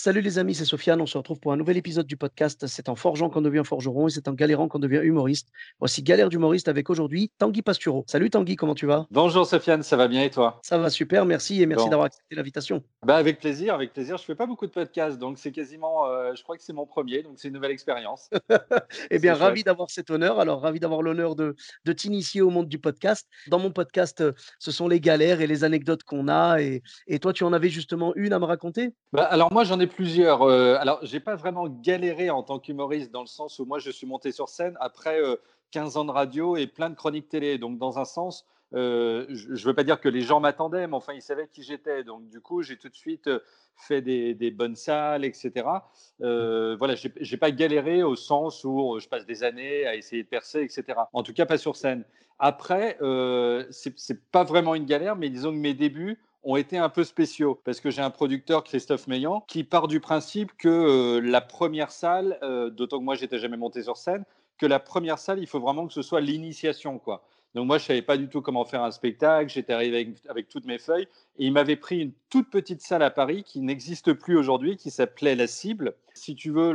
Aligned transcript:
Salut 0.00 0.20
les 0.20 0.38
amis, 0.38 0.54
c'est 0.54 0.64
Sofiane. 0.64 1.00
On 1.00 1.06
se 1.06 1.18
retrouve 1.18 1.40
pour 1.40 1.52
un 1.52 1.56
nouvel 1.56 1.76
épisode 1.76 2.06
du 2.06 2.16
podcast. 2.16 2.68
C'est 2.68 2.88
en 2.88 2.94
forgeant 2.94 3.30
qu'on 3.30 3.40
devient 3.40 3.62
forgeron 3.64 4.06
et 4.06 4.10
c'est 4.10 4.28
en 4.28 4.32
galérant 4.32 4.68
qu'on 4.68 4.78
devient 4.78 5.00
humoriste. 5.02 5.48
Voici 5.80 6.04
Galère 6.04 6.28
d'humoriste 6.28 6.68
avec 6.68 6.88
aujourd'hui 6.88 7.32
Tanguy 7.36 7.62
Pastureau. 7.62 8.04
Salut 8.06 8.30
Tanguy, 8.30 8.54
comment 8.54 8.76
tu 8.76 8.86
vas? 8.86 9.08
Bonjour 9.10 9.44
Sofiane, 9.44 9.82
ça 9.82 9.96
va 9.96 10.06
bien 10.06 10.22
et 10.22 10.30
toi? 10.30 10.60
Ça 10.62 10.78
va 10.78 10.88
super, 10.88 11.24
merci 11.26 11.60
et 11.60 11.66
merci 11.66 11.82
Bon. 11.86 11.90
d'avoir 11.90 12.06
accepté 12.06 12.36
l'invitation. 12.36 12.84
bah 13.04 13.16
Avec 13.16 13.40
plaisir, 13.40 13.74
avec 13.74 13.92
plaisir. 13.92 14.18
Je 14.18 14.22
fais 14.22 14.36
pas 14.36 14.46
beaucoup 14.46 14.68
de 14.68 14.70
podcasts, 14.70 15.18
donc 15.18 15.36
c'est 15.36 15.50
quasiment, 15.50 16.06
euh, 16.06 16.32
je 16.36 16.44
crois 16.44 16.56
que 16.56 16.62
c'est 16.62 16.72
mon 16.72 16.86
premier, 16.86 17.24
donc 17.24 17.32
c'est 17.34 17.48
une 17.48 17.54
nouvelle 17.54 17.72
expérience. 17.72 18.30
Eh 19.10 19.18
bien, 19.18 19.34
ravi 19.34 19.64
d'avoir 19.64 19.90
cet 19.90 20.10
honneur. 20.10 20.38
Alors, 20.38 20.60
ravi 20.60 20.80
d'avoir 20.80 21.02
l'honneur 21.02 21.34
de, 21.34 21.56
de 21.84 21.92
t'initier 21.92 22.40
au 22.42 22.50
monde 22.50 22.68
du 22.68 22.78
podcast. 22.78 23.26
Dans 23.48 23.58
mon 23.58 23.70
podcast, 23.70 24.20
euh, 24.20 24.32
ce 24.58 24.70
sont 24.70 24.86
les 24.86 25.00
galères 25.00 25.40
et 25.40 25.46
les 25.46 25.64
anecdotes 25.64 26.04
qu'on 26.04 26.28
a. 26.28 26.60
Et, 26.60 26.82
et 27.06 27.18
toi, 27.18 27.32
tu 27.32 27.42
en 27.44 27.52
avais 27.52 27.68
justement 27.70 28.12
une 28.14 28.32
à 28.32 28.38
me 28.38 28.44
raconter? 28.44 28.92
Bah, 29.12 29.24
alors 29.24 29.50
moi 29.52 29.64
j'en 29.64 29.80
ai 29.80 29.86
plusieurs. 29.88 30.42
Euh, 30.42 30.76
alors 30.78 30.98
j'ai 31.02 31.20
pas 31.20 31.36
vraiment 31.36 31.68
galéré 31.68 32.30
en 32.30 32.42
tant 32.42 32.58
qu'humoriste 32.58 33.10
dans 33.10 33.22
le 33.22 33.26
sens 33.26 33.58
où 33.58 33.64
moi 33.64 33.78
je 33.78 33.90
suis 33.90 34.06
monté 34.06 34.32
sur 34.32 34.48
scène 34.48 34.76
après 34.80 35.20
euh, 35.20 35.36
15 35.72 35.96
ans 35.96 36.04
de 36.04 36.10
radio 36.10 36.56
et 36.56 36.66
plein 36.66 36.90
de 36.90 36.94
chroniques 36.94 37.28
télé. 37.28 37.58
Donc 37.58 37.78
dans 37.78 37.98
un 37.98 38.04
sens, 38.04 38.46
euh, 38.74 39.26
je 39.30 39.50
ne 39.50 39.58
veux 39.58 39.74
pas 39.74 39.84
dire 39.84 40.00
que 40.00 40.08
les 40.08 40.20
gens 40.20 40.40
m'attendaient, 40.40 40.86
mais 40.86 40.96
enfin 40.96 41.12
ils 41.14 41.22
savaient 41.22 41.48
qui 41.48 41.62
j'étais. 41.62 42.04
Donc 42.04 42.28
du 42.28 42.40
coup 42.40 42.62
j'ai 42.62 42.76
tout 42.76 42.88
de 42.88 42.94
suite 42.94 43.26
euh, 43.26 43.40
fait 43.78 44.02
des, 44.02 44.50
bonnes 44.50 44.76
salles, 44.76 45.24
etc. 45.24 45.66
Euh, 46.22 46.76
voilà, 46.76 46.94
j'ai 46.94 47.12
j'ai 47.20 47.36
pas 47.36 47.50
galéré 47.50 48.02
au 48.02 48.16
sens 48.16 48.64
où 48.64 48.96
euh, 48.96 49.00
je 49.00 49.08
passe 49.08 49.26
des 49.26 49.44
années 49.44 49.86
à 49.86 49.94
essayer 49.94 50.22
de 50.22 50.28
percer, 50.28 50.62
etc. 50.62 50.98
En 51.12 51.22
tout 51.22 51.32
cas 51.32 51.46
pas 51.46 51.58
sur 51.58 51.76
scène. 51.76 52.04
Après, 52.38 52.98
euh, 53.00 53.66
c'est 53.70 53.98
c'est 53.98 54.30
pas 54.30 54.44
vraiment 54.44 54.74
une 54.74 54.84
galère, 54.84 55.16
mais 55.16 55.30
disons 55.30 55.52
que 55.52 55.58
mes 55.58 55.74
débuts 55.74 56.18
ont 56.48 56.56
été 56.56 56.78
un 56.78 56.88
peu 56.88 57.04
spéciaux 57.04 57.60
parce 57.62 57.78
que 57.78 57.90
j'ai 57.90 58.00
un 58.00 58.08
producteur, 58.08 58.64
Christophe 58.64 59.06
Meillan, 59.06 59.44
qui 59.48 59.64
part 59.64 59.86
du 59.86 60.00
principe 60.00 60.50
que 60.56 60.68
euh, 60.68 61.20
la 61.20 61.42
première 61.42 61.90
salle, 61.90 62.38
euh, 62.42 62.70
d'autant 62.70 62.98
que 62.98 63.04
moi 63.04 63.16
j'étais 63.16 63.38
jamais 63.38 63.58
monté 63.58 63.82
sur 63.82 63.98
scène, 63.98 64.24
que 64.56 64.64
la 64.64 64.80
première 64.80 65.18
salle, 65.18 65.40
il 65.40 65.46
faut 65.46 65.60
vraiment 65.60 65.86
que 65.86 65.92
ce 65.92 66.00
soit 66.00 66.22
l'initiation, 66.22 66.98
quoi. 66.98 67.22
Donc 67.54 67.66
moi 67.66 67.76
je 67.76 67.84
savais 67.84 68.00
pas 68.00 68.16
du 68.16 68.28
tout 68.28 68.40
comment 68.40 68.64
faire 68.64 68.82
un 68.82 68.90
spectacle, 68.90 69.50
j'étais 69.50 69.74
arrivé 69.74 70.14
avec, 70.28 70.48
toutes 70.48 70.64
mes 70.64 70.78
feuilles 70.78 71.08
et 71.38 71.46
il 71.46 71.52
m'avait 71.52 71.76
pris 71.76 72.00
une 72.00 72.12
toute 72.30 72.50
petite 72.50 72.80
salle 72.80 73.02
à 73.02 73.10
Paris 73.10 73.42
qui 73.42 73.60
n'existe 73.60 74.14
plus 74.14 74.36
aujourd'hui, 74.36 74.76
qui 74.76 74.90
s'appelait 74.90 75.34
La 75.34 75.46
Cible. 75.46 75.94
Si 76.14 76.34
tu 76.34 76.50
veux, 76.50 76.72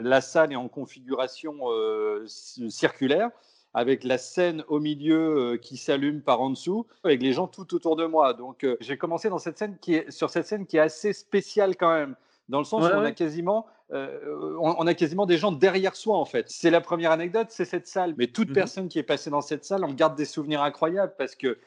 la 0.00 0.20
salle 0.20 0.52
est 0.52 0.56
en 0.56 0.68
configuration 0.68 1.54
euh, 1.70 2.24
circulaire 2.68 3.30
avec 3.76 4.04
la 4.04 4.16
scène 4.16 4.64
au 4.68 4.80
milieu 4.80 5.52
euh, 5.52 5.56
qui 5.58 5.76
s'allume 5.76 6.22
par 6.22 6.40
en 6.40 6.48
dessous, 6.48 6.86
avec 7.04 7.20
les 7.22 7.34
gens 7.34 7.46
tout 7.46 7.74
autour 7.74 7.94
de 7.94 8.06
moi. 8.06 8.32
Donc 8.32 8.64
euh, 8.64 8.76
j'ai 8.80 8.96
commencé 8.96 9.28
dans 9.28 9.38
cette 9.38 9.58
scène 9.58 9.76
qui 9.80 9.94
est, 9.96 10.10
sur 10.10 10.30
cette 10.30 10.46
scène 10.46 10.64
qui 10.66 10.78
est 10.78 10.80
assez 10.80 11.12
spéciale 11.12 11.76
quand 11.76 11.94
même, 11.94 12.16
dans 12.48 12.58
le 12.58 12.64
sens 12.64 12.82
Ouais, 12.84 12.90
où 12.90 12.94
on 12.94 13.04
a 13.04 13.12
quasiment 13.12 13.66
euh, 13.92 14.56
on, 14.60 14.76
on 14.78 14.86
a 14.86 14.94
quasiment 14.94 15.26
des 15.26 15.36
gens 15.36 15.52
derrière 15.52 15.94
soi 15.94 16.16
en 16.16 16.24
fait. 16.24 16.46
C'est 16.48 16.70
la 16.70 16.80
première 16.80 17.10
anecdote, 17.10 17.48
c'est 17.50 17.66
cette 17.66 17.86
salle. 17.86 18.14
Mais 18.16 18.28
toute 18.28 18.48
Mhm. 18.48 18.54
personne 18.54 18.88
qui 18.88 18.98
est 18.98 19.02
passée 19.04 19.28
dans 19.28 19.42
cette 19.42 19.66
salle, 19.66 19.84
on 19.84 19.92
garde 19.92 20.16
des 20.16 20.24
souvenirs 20.24 20.62
incroyables 20.62 21.12
parce 21.18 21.36
que 21.36 21.58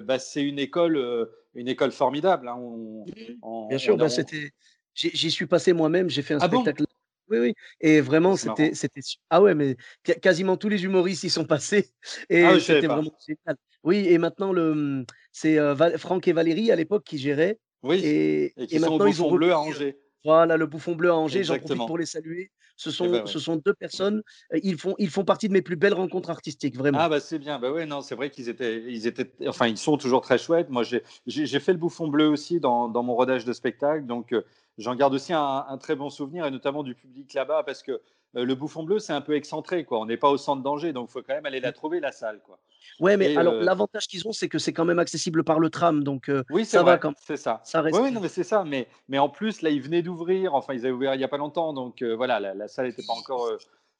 bah, 0.00 0.18
c'est 0.18 0.42
une 0.42 0.58
école, 0.58 1.28
une 1.54 1.68
école 1.68 1.90
formidable. 1.90 2.48
hein. 2.48 2.56
On- 2.58 3.04
on- 3.42 3.68
Bien 3.68 3.78
sûr, 3.78 3.96
bah, 3.96 4.08
c'était. 4.10 4.52
J'y 4.94 5.30
suis 5.30 5.46
passé 5.46 5.72
moi-même, 5.72 6.10
j'ai 6.10 6.22
fait 6.22 6.34
un 6.34 6.38
Ah 6.40 6.48
bon? 6.48 6.60
spectacle. 6.60 6.84
Oui, 7.30 7.38
oui. 7.38 7.54
Et 7.80 8.00
vraiment, 8.00 8.36
c'était, 8.36 8.74
c'était. 8.74 9.00
Ah 9.30 9.40
ouais, 9.40 9.54
mais 9.54 9.76
quasiment 10.20 10.56
tous 10.56 10.68
les 10.68 10.84
humoristes 10.84 11.22
y 11.24 11.30
sont 11.30 11.44
passés. 11.44 11.90
Et 12.28 12.42
Ah, 12.44 12.58
c'était 12.58 12.88
pas. 12.88 12.96
vraiment 12.96 13.12
génial. 13.26 13.56
Oui, 13.82 14.06
et 14.08 14.18
maintenant, 14.18 14.52
le, 14.52 15.06
c'est 15.32 15.58
euh, 15.58 15.72
Val- 15.74 15.96
Franck 15.98 16.28
et 16.28 16.32
Valérie 16.34 16.70
à 16.70 16.76
l'époque 16.76 17.04
qui 17.04 17.16
géraient. 17.18 17.58
Oui, 17.82 18.00
Et, 18.04 18.52
et 18.56 18.78
sont 18.78 18.88
au 18.88 18.90
maintenant, 18.90 19.06
ils 19.06 19.22
ont 19.22 19.32
Bleu 19.32 19.52
à 19.52 19.54
euh, 19.54 19.58
Angers. 19.58 19.96
Voilà, 20.24 20.56
le 20.56 20.66
Bouffon 20.66 20.94
Bleu 20.94 21.10
à 21.10 21.16
Angers, 21.16 21.44
j'en 21.44 21.58
profite 21.58 21.86
pour 21.86 21.98
les 21.98 22.06
saluer. 22.06 22.50
Ce 22.76 22.88
Eh 22.88 22.92
sont, 22.92 23.10
ben 23.10 23.12
ouais. 23.20 23.26
ce 23.26 23.38
sont 23.38 23.56
deux 23.56 23.74
personnes, 23.74 24.22
euh, 24.54 24.60
ils 24.62 24.78
font, 24.78 24.94
ils 24.98 25.10
font 25.10 25.24
partie 25.24 25.48
de 25.48 25.52
mes 25.52 25.60
plus 25.60 25.76
belles 25.76 25.92
rencontres 25.92 26.30
artistiques, 26.30 26.76
vraiment. 26.76 26.98
Ah 26.98 27.10
bah 27.10 27.20
c'est 27.20 27.38
bien, 27.38 27.58
bah 27.58 27.70
ouais 27.70 27.84
non 27.84 28.00
c'est 28.00 28.14
vrai 28.14 28.30
qu'ils 28.30 28.48
étaient, 28.48 28.82
ils 28.90 29.06
étaient, 29.06 29.30
enfin 29.46 29.66
ils 29.66 29.76
sont 29.76 29.98
toujours 29.98 30.22
très 30.22 30.38
chouettes. 30.38 30.70
Moi 30.70 30.82
j'ai, 30.82 31.60
fait 31.60 31.72
le 31.72 31.78
Bouffon 31.78 32.08
Bleu 32.08 32.28
aussi 32.28 32.58
dans, 32.58 32.88
dans 32.88 33.02
mon 33.02 33.14
rodage 33.14 33.44
de 33.44 33.52
spectacle, 33.52 34.06
donc 34.06 34.32
euh, 34.32 34.46
j'en 34.78 34.94
garde 34.94 35.12
aussi 35.12 35.34
un, 35.34 35.66
un 35.68 35.76
très 35.76 35.94
bon 35.94 36.08
souvenir 36.08 36.46
et 36.46 36.50
notamment 36.50 36.82
du 36.82 36.94
public 36.94 37.34
là-bas 37.34 37.64
parce 37.64 37.82
que 37.82 38.00
euh, 38.36 38.44
le 38.44 38.54
Bouffon 38.54 38.82
Bleu 38.82 38.98
c'est 38.98 39.12
un 39.12 39.20
peu 39.20 39.34
excentré 39.36 39.84
quoi. 39.84 40.00
On 40.00 40.06
n'est 40.06 40.16
pas 40.16 40.30
au 40.30 40.38
centre 40.38 40.62
d'Angers 40.62 40.94
donc 40.94 41.10
il 41.10 41.12
faut 41.12 41.22
quand 41.22 41.34
même 41.34 41.46
aller 41.46 41.60
la 41.60 41.72
trouver 41.72 42.00
la 42.00 42.12
salle 42.12 42.40
quoi. 42.46 42.58
Ouais, 43.00 43.16
mais 43.16 43.32
et, 43.32 43.36
alors, 43.36 43.54
euh, 43.54 43.62
l'avantage 43.62 44.06
qu'ils 44.06 44.26
ont, 44.26 44.32
c'est 44.32 44.48
que 44.48 44.58
c'est 44.58 44.72
quand 44.72 44.84
même 44.84 44.98
accessible 44.98 45.44
par 45.44 45.58
le 45.58 45.70
tram. 45.70 46.02
Donc, 46.04 46.28
euh, 46.28 46.42
Oui 46.50 46.64
c'est 46.64 46.76
ça 46.78 46.82
va 46.82 46.98
quand 46.98 47.08
même. 47.10 47.14
c'est 47.24 47.36
ça. 47.36 47.60
Ça 47.64 47.80
reste. 47.82 47.96
Oui 47.96 48.04
oui 48.04 48.12
non 48.12 48.20
mais 48.20 48.28
c'est 48.28 48.44
ça, 48.44 48.64
mais 48.64 48.88
mais 49.08 49.18
en 49.18 49.28
plus 49.28 49.62
là 49.62 49.70
ils 49.70 49.80
venaient 49.82 50.02
d'ouvrir, 50.02 50.54
enfin 50.54 50.74
ils 50.74 50.80
avaient 50.80 50.90
ouvert 50.94 51.14
il 51.14 51.20
y 51.20 51.24
a 51.24 51.28
pas 51.28 51.36
longtemps 51.38 51.72
donc 51.72 52.02
euh, 52.02 52.14
voilà 52.14 52.40
la, 52.40 52.54
la 52.54 52.68
salle 52.68 52.86
n'était 52.86 53.02
pas 53.06 53.12
encore. 53.14 53.48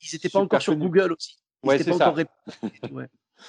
Ils 0.02 0.08
n'étaient 0.14 0.28
pas 0.28 0.38
encore 0.40 0.62
sur. 0.62 0.76
Google 0.76 1.12
aussi. 1.12 1.36
Ils 1.62 1.68
Ouais, 1.68 1.78
n'étaient 1.78 1.92
c'est 1.92 1.98
ça. 1.98 2.08
encore 2.10 2.24
ouais. 2.92 3.08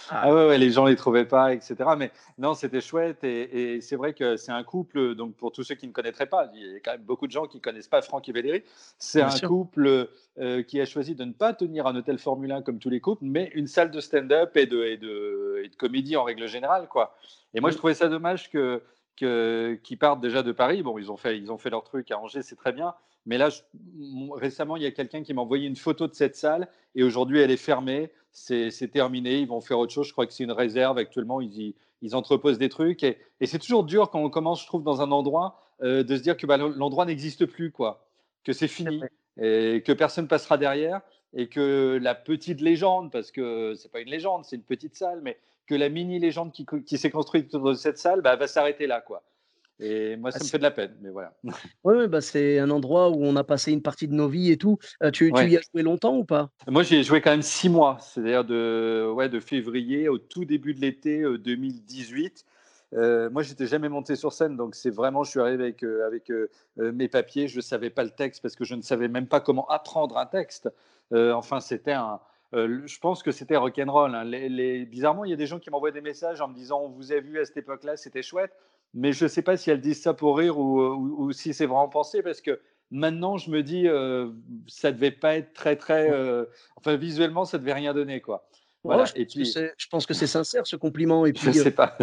Ah, 0.10 0.22
Ah 0.24 0.34
ouais, 0.34 0.48
ouais, 0.48 0.58
les 0.58 0.72
gens 0.72 0.86
les 0.86 0.96
trouvaient 0.96 1.26
pas, 1.26 1.54
etc. 1.54 1.76
Mais 1.98 2.12
non, 2.38 2.54
c'était 2.54 2.82
chouette 2.82 3.24
et, 3.24 3.76
et 3.76 3.82
c'est 3.82 3.96
vrai 3.96 4.14
que 4.14 4.38
c'est 4.38 4.52
un 4.52 4.64
couple. 4.64 5.16
Donc 5.16 5.36
pour 5.36 5.52
tous 5.52 5.64
ceux 5.64 5.76
qui 5.76 5.88
ne 5.88 5.92
connaîtraient 5.92 6.26
pas, 6.26 6.50
il 6.54 6.62
y 6.74 6.76
a 6.76 6.80
quand 6.80 6.92
même 6.92 7.02
beaucoup 7.04 7.28
de 7.28 7.32
gens 7.32 7.46
qui 7.46 7.62
connaissent 7.62 7.88
pas 7.88 8.02
Franck 8.02 8.28
et 8.30 8.32
Valérie. 8.32 8.64
C'est 8.98 9.22
un 9.22 9.30
sûr. 9.30 9.48
couple 9.50 10.10
euh, 10.40 10.64
qui 10.64 10.80
a 10.80 10.86
choisi 10.86 11.16
de 11.16 11.24
ne 11.26 11.34
pas 11.34 11.54
tenir 11.54 11.88
un 11.88 11.96
hôtel 11.96 12.18
Formule 12.18 12.52
1 12.52 12.62
comme 12.62 12.80
tous 12.80 12.90
les 12.90 13.00
couples, 13.00 13.24
mais 13.26 13.52
une 13.54 13.68
salle 13.68 13.92
de 13.92 14.00
stand-up 14.00 14.56
et 14.58 14.66
de, 14.66 14.84
et, 14.84 14.98
de, 14.98 15.62
et 15.64 15.70
de 15.70 15.76
comédie 15.76 16.16
en 16.18 16.24
règle 16.24 16.48
générale, 16.48 16.88
quoi. 16.88 17.16
Et 17.54 17.60
moi, 17.60 17.70
je 17.72 17.78
trouvais 17.78 17.94
ça 17.94 18.08
dommage 18.08 18.50
que 18.50 18.82
que- 19.18 19.80
qu'ils 19.84 19.98
partent 19.98 20.22
déjà 20.22 20.44
de 20.44 20.52
Paris. 20.52 20.84
Bon, 20.84 20.98
ils 20.98 21.12
ont 21.12 21.18
fait 21.18 21.38
ils 21.38 21.52
ont 21.52 21.58
fait 21.58 21.70
leur 21.70 21.84
truc 21.84 22.12
à 22.12 22.20
Angers, 22.20 22.42
c'est 22.42 22.56
très 22.56 22.72
bien. 22.72 22.94
Mais 23.26 23.38
là, 23.38 23.50
je- 23.50 23.62
récemment, 24.34 24.78
il 24.78 24.84
y 24.84 24.86
a 24.88 24.92
quelqu'un 24.92 25.22
qui 25.24 25.34
m'a 25.34 25.42
envoyé 25.42 25.68
une 25.68 25.76
photo 25.76 26.08
de 26.08 26.14
cette 26.14 26.36
salle 26.36 26.68
et 26.96 27.04
aujourd'hui, 27.04 27.40
elle 27.40 27.52
est 27.52 27.58
fermée. 27.58 28.12
C'est 28.32 28.72
terminé. 28.92 29.40
Ils 29.40 29.48
vont 29.48 29.62
faire 29.62 29.78
autre 29.78 29.94
chose. 29.94 30.08
Je 30.08 30.14
crois 30.14 30.26
que 30.26 30.34
c'est 30.34 30.44
une 30.46 30.52
réserve. 30.54 30.98
Actuellement, 30.98 31.42
ils, 31.42 31.56
y- 31.62 31.76
ils 32.02 32.16
entreposent 32.16 32.58
des 32.58 32.70
trucs. 32.70 33.04
Et, 33.04 33.18
et 33.42 33.46
c'est 33.46 33.60
toujours 33.60 33.84
dur 33.84 34.10
quand 34.10 34.22
on 34.24 34.30
commence, 34.30 34.62
je 34.62 34.68
trouve, 34.68 34.84
dans 34.84 35.02
un 35.02 35.12
endroit, 35.12 35.60
euh, 35.84 36.02
de 36.04 36.16
se 36.16 36.22
dire 36.22 36.38
que 36.38 36.48
bah, 36.48 36.58
l'endroit 36.58 37.06
n'existe 37.06 37.46
plus, 37.46 37.72
quoi. 37.72 38.06
Que 38.44 38.54
c'est 38.54 38.70
fini. 38.70 39.02
Et 39.40 39.84
que 39.86 39.92
personne 39.92 40.28
passera 40.28 40.58
derrière. 40.58 41.02
Et 41.34 41.48
que 41.48 42.00
la 42.02 42.16
petite 42.16 42.60
légende, 42.62 43.12
parce 43.12 43.32
que 43.32 43.74
c'est 43.76 43.92
pas 43.92 44.00
une 44.00 44.10
légende, 44.10 44.46
c'est 44.46 44.56
une 44.56 44.64
petite 44.64 44.96
salle, 44.96 45.20
mais 45.22 45.38
que 45.68 45.76
la 45.76 45.90
mini 45.90 46.20
légende 46.20 46.52
qui, 46.52 46.66
qui 46.86 46.98
s'est 46.98 47.12
construite 47.12 47.54
autour 47.54 47.70
de 47.70 47.76
cette 47.76 47.98
salle 47.98 48.22
bah, 48.22 48.36
va 48.36 48.48
s'arrêter 48.48 48.88
là, 48.88 49.02
quoi. 49.02 49.24
Et 49.80 50.16
moi, 50.16 50.32
ça 50.32 50.38
Ah, 50.40 50.44
me 50.44 50.50
fait 50.50 50.58
de 50.60 50.64
la 50.64 50.72
peine, 50.72 50.96
mais 51.02 51.10
voilà. 51.10 51.34
Ouais, 51.84 52.08
bah, 52.08 52.22
c'est 52.22 52.60
un 52.60 52.70
endroit 52.70 53.10
où 53.10 53.24
on 53.24 53.36
a 53.36 53.44
passé 53.44 53.72
une 53.72 53.82
partie 53.82 54.08
de 54.08 54.14
nos 54.14 54.28
vies 54.28 54.52
et 54.52 54.58
tout. 54.58 54.78
Euh, 55.02 55.10
tu, 55.10 55.32
y 55.32 55.58
as 55.58 55.62
joué 55.74 55.82
longtemps 55.82 56.16
ou 56.16 56.24
pas? 56.24 56.52
Moi, 56.68 56.84
j'ai 56.84 57.02
joué 57.02 57.20
quand 57.20 57.32
même 57.32 57.42
six 57.42 57.68
mois, 57.70 57.98
c'est-à-dire 58.00 58.46
de, 58.46 59.12
ouais, 59.12 59.28
de 59.28 59.40
février 59.40 60.08
au 60.08 60.20
tout 60.20 60.46
début 60.46 60.76
de 60.76 60.82
l'été 60.82 61.22
euh, 61.22 61.40
2018. 61.40 62.46
Euh, 62.94 63.30
moi, 63.30 63.42
j'étais 63.42 63.68
jamais 63.68 63.90
monté 63.90 64.16
sur 64.16 64.34
scène, 64.34 64.58
donc 64.58 64.76
c'est 64.76 64.90
vraiment, 64.90 65.24
je 65.24 65.32
suis 65.32 65.40
arrivé 65.40 65.64
avec, 65.64 65.84
euh, 65.84 66.06
avec 66.06 66.30
euh, 66.30 66.50
euh, 66.80 66.92
mes 66.92 67.08
papiers, 67.08 67.48
je 67.48 67.56
ne 67.56 67.62
savais 67.62 67.90
pas 67.90 68.04
le 68.04 68.10
texte 68.10 68.42
parce 68.42 68.56
que 68.56 68.66
je 68.66 68.76
ne 68.76 68.82
savais 68.82 69.08
même 69.08 69.28
pas 69.28 69.40
comment 69.40 69.68
apprendre 69.70 70.18
un 70.18 70.26
texte. 70.26 70.70
Euh, 71.14 71.32
enfin, 71.34 71.60
c'était 71.60 71.94
un. 71.94 72.20
Euh, 72.54 72.82
je 72.86 73.00
pense 73.00 73.24
que 73.24 73.32
c'était 73.32 73.56
rock'n'roll. 73.58 74.14
Hein. 74.16 74.24
Les, 74.24 74.50
les... 74.50 74.86
Bizarrement, 74.86 75.26
il 75.26 75.32
y 75.32 75.34
a 75.34 75.38
des 75.38 75.48
gens 75.48 75.60
qui 75.60 75.70
m'envoient 75.70 75.92
des 75.92 76.02
messages 76.02 76.42
en 76.42 76.48
me 76.48 76.54
disant 76.56 76.82
On 76.82 76.90
vous 76.90 77.12
a 77.12 77.20
vu 77.20 77.40
à 77.40 77.46
cette 77.46 77.58
époque-là, 77.58 77.96
c'était 77.98 78.22
chouette. 78.24 78.52
Mais 78.94 79.14
je 79.14 79.24
ne 79.24 79.30
sais 79.30 79.42
pas 79.42 79.56
si 79.56 79.70
elles 79.72 79.80
disent 79.80 80.02
ça 80.02 80.14
pour 80.14 80.38
rire 80.38 80.60
ou, 80.60 80.82
ou, 80.82 81.24
ou 81.26 81.32
si 81.32 81.54
c'est 81.54 81.66
vraiment 81.66 81.88
pensé 81.88 82.22
parce 82.22 82.42
que 82.42 82.60
maintenant, 82.92 83.38
je 83.38 83.50
me 83.50 83.64
dis 83.64 83.88
euh, 83.88 84.30
ça 84.68 84.92
devait 84.92 85.12
pas 85.12 85.38
être 85.38 85.54
très, 85.54 85.78
très. 85.78 86.12
euh, 86.12 86.44
Enfin, 86.76 86.98
visuellement, 86.98 87.46
ça 87.46 87.58
devait 87.58 87.72
rien 87.74 87.94
donner, 87.94 88.20
quoi. 88.20 88.46
Voilà. 88.84 89.06
Je, 89.06 89.14
Et 89.16 89.24
pense 89.26 89.34
que 89.34 89.38
puis, 89.40 89.46
c'est- 89.46 89.74
je 89.78 89.88
pense 89.88 90.06
que 90.08 90.14
c'est 90.14 90.28
sincère 90.28 90.66
ce 90.68 90.76
compliment. 90.76 91.26
Et 91.26 91.30
je 91.34 91.40
puis, 91.50 91.60
euh, 91.60 91.64
sais 91.64 91.72
pas. 91.72 91.98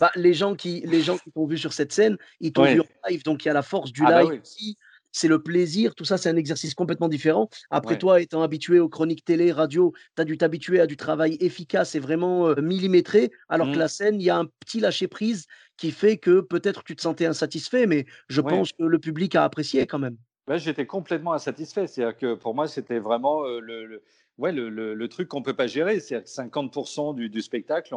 bah, 0.00 0.10
les 0.16 0.34
gens 0.34 0.54
qui 0.56 0.80
les 0.84 1.00
gens 1.00 1.16
qui 1.16 1.30
t'ont 1.30 1.46
vu 1.46 1.56
sur 1.56 1.72
cette 1.72 1.92
scène, 1.92 2.18
ils 2.40 2.52
t'ont 2.52 2.62
Ouais. 2.64 2.74
vu 2.74 2.80
en 2.80 3.08
live, 3.08 3.22
donc 3.24 3.44
il 3.44 3.48
y 3.48 3.50
a 3.50 3.54
la 3.54 3.62
force 3.62 3.92
du 3.92 4.02
Ah 4.04 4.10
bah 4.10 4.22
live 4.22 4.30
oui. 4.32 4.40
aussi. 4.42 4.76
C'est 5.16 5.28
le 5.28 5.42
plaisir, 5.42 5.94
tout 5.94 6.04
ça, 6.04 6.18
c'est 6.18 6.28
un 6.28 6.36
exercice 6.36 6.74
complètement 6.74 7.08
différent. 7.08 7.48
Après, 7.70 7.98
toi, 7.98 8.20
étant 8.20 8.42
habitué 8.42 8.78
aux 8.80 8.88
chroniques 8.88 9.24
télé, 9.24 9.52
radio, 9.52 9.92
tu 10.14 10.22
as 10.22 10.24
dû 10.24 10.36
t'habituer 10.36 10.80
à 10.80 10.86
du 10.86 10.96
travail 10.96 11.36
efficace 11.40 11.94
et 11.94 12.00
vraiment 12.00 12.54
millimétré, 12.56 13.30
alors 13.48 13.66
que 13.68 13.76
mmh. 13.76 13.78
la 13.78 13.88
scène, 13.88 14.20
il 14.20 14.24
y 14.24 14.30
a 14.30 14.36
un 14.36 14.46
petit 14.60 14.80
lâcher-prise 14.80 15.46
qui 15.76 15.90
fait 15.90 16.16
que 16.16 16.40
peut-être 16.40 16.84
tu 16.84 16.96
te 16.96 17.02
sentais 17.02 17.26
insatisfait, 17.26 17.86
mais 17.86 18.06
je 18.28 18.40
pense 18.40 18.72
que 18.72 18.84
le 18.84 18.98
public 18.98 19.34
a 19.34 19.44
apprécié 19.44 19.86
quand 19.86 19.98
même. 19.98 20.16
J'étais 20.54 20.86
complètement 20.86 21.32
insatisfait. 21.32 21.86
C'est-à-dire 21.86 22.16
que 22.16 22.34
pour 22.34 22.54
moi, 22.54 22.68
c'était 22.68 22.98
vraiment 22.98 23.42
le, 23.44 24.02
ouais, 24.38 24.52
le, 24.52 25.08
truc 25.08 25.28
qu'on 25.28 25.40
ne 25.40 25.44
peut 25.44 25.56
pas 25.56 25.66
gérer. 25.66 26.00
C'est-à-dire 26.00 26.24
que 26.24 26.56
50% 26.56 27.14
du, 27.14 27.42
spectacle 27.42 27.94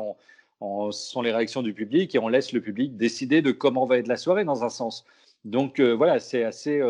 on, 0.59 0.91
sont 0.91 1.21
les 1.21 1.31
réactions 1.31 1.61
du 1.61 1.73
public 1.73 2.15
et 2.15 2.19
on 2.19 2.27
laisse 2.27 2.51
le 2.51 2.61
public 2.61 2.97
décider 2.97 3.41
de 3.41 3.51
comment 3.51 3.85
va 3.85 3.97
être 3.97 4.07
la 4.07 4.17
soirée 4.17 4.45
dans 4.45 4.63
un 4.63 4.69
sens. 4.69 5.05
Donc 5.45 5.79
voilà, 5.79 6.19
c'est 6.19 6.43
assez, 6.43 6.81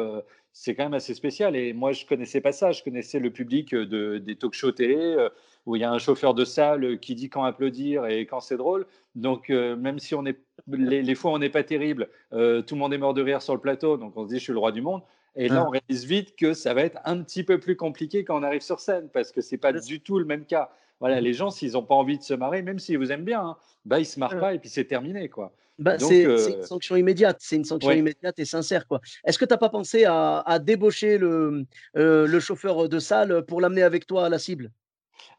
c'est 0.53 0.75
quand 0.75 0.83
même 0.83 0.93
assez 0.93 1.13
spécial. 1.13 1.55
Et 1.55 1.73
moi, 1.73 1.91
je 1.91 2.05
connaissais 2.05 2.41
pas 2.41 2.51
ça. 2.51 2.71
Je 2.71 2.83
connaissais 2.83 3.19
le 3.19 3.31
public 3.31 3.73
de, 3.75 4.17
des 4.17 4.35
talk-shows 4.35 4.71
télé 4.71 5.27
où 5.65 5.75
il 5.75 5.81
y 5.81 5.85
a 5.85 5.91
un 5.91 5.99
chauffeur 5.99 6.33
de 6.33 6.45
salle 6.45 6.99
qui 6.99 7.15
dit 7.15 7.29
quand 7.29 7.43
applaudir 7.43 8.05
et 8.05 8.25
quand 8.25 8.39
c'est 8.39 8.57
drôle. 8.57 8.87
Donc 9.15 9.49
même 9.49 9.99
si 9.99 10.15
on 10.15 10.25
est, 10.25 10.39
les, 10.67 11.01
les 11.01 11.15
fois 11.15 11.31
on 11.31 11.39
n'est 11.39 11.49
pas 11.49 11.63
terrible, 11.63 12.09
tout 12.31 12.37
le 12.37 12.75
monde 12.75 12.93
est 12.93 12.97
mort 12.97 13.13
de 13.13 13.21
rire 13.21 13.41
sur 13.41 13.53
le 13.53 13.61
plateau, 13.61 13.97
donc 13.97 14.17
on 14.17 14.23
se 14.25 14.29
dit 14.29 14.39
je 14.39 14.43
suis 14.43 14.53
le 14.53 14.59
roi 14.59 14.71
du 14.71 14.81
monde. 14.81 15.01
Et 15.35 15.47
là, 15.47 15.65
on 15.65 15.69
réalise 15.69 16.05
vite 16.05 16.35
que 16.35 16.53
ça 16.53 16.73
va 16.73 16.81
être 16.81 16.99
un 17.05 17.21
petit 17.21 17.43
peu 17.43 17.59
plus 17.59 17.75
compliqué 17.77 18.23
quand 18.25 18.37
on 18.37 18.43
arrive 18.43 18.61
sur 18.61 18.79
scène, 18.79 19.09
parce 19.13 19.31
que 19.31 19.41
c'est 19.41 19.57
pas 19.57 19.71
du 19.71 20.01
tout 20.01 20.17
le 20.19 20.25
même 20.25 20.43
cas. 20.45 20.69
Voilà, 20.99 21.21
les 21.21 21.33
gens, 21.33 21.49
s'ils 21.49 21.73
n'ont 21.73 21.83
pas 21.83 21.95
envie 21.95 22.17
de 22.17 22.23
se 22.23 22.33
marrer, 22.33 22.61
même 22.61 22.79
s'ils 22.79 22.97
vous 22.97 23.11
aiment 23.11 23.23
bien, 23.23 23.41
hein, 23.41 23.57
bah, 23.85 23.99
ils 23.99 24.05
se 24.05 24.19
marrent 24.19 24.39
pas 24.39 24.53
et 24.53 24.59
puis 24.59 24.69
c'est 24.69 24.85
terminé. 24.85 25.29
quoi. 25.29 25.53
Bah, 25.79 25.97
c'est 25.97 26.23
une 26.23 26.31
euh, 26.31 26.63
sanction 26.63 26.97
immédiate, 26.97 27.37
c'est 27.39 27.55
une 27.55 27.63
sanction 27.63 27.91
immédiate 27.91 28.37
et 28.37 28.45
sincère. 28.45 28.85
quoi. 28.85 28.99
Est-ce 29.23 29.39
que 29.39 29.45
tu 29.45 29.53
n'as 29.53 29.57
pas 29.57 29.69
pensé 29.69 30.03
à, 30.05 30.59
débaucher 30.61 31.17
le, 31.17 31.65
euh, 31.95 32.27
le 32.27 32.39
chauffeur 32.41 32.89
de 32.89 32.99
salle 32.99 33.45
pour 33.45 33.61
l'amener 33.61 33.83
avec 33.83 34.05
toi 34.05 34.25
à 34.25 34.29
la 34.29 34.39
cible? 34.39 34.71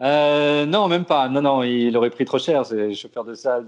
Euh, 0.01 0.65
non, 0.65 0.89
même 0.89 1.05
pas. 1.05 1.29
Non, 1.29 1.43
non, 1.43 1.63
il 1.63 1.95
aurait 1.95 2.09
pris 2.09 2.25
trop 2.25 2.39
cher. 2.39 2.65
C'est 2.65 2.89
le 2.89 2.95
chauffeur 2.95 3.25
de 3.25 3.35
salle 3.35 3.67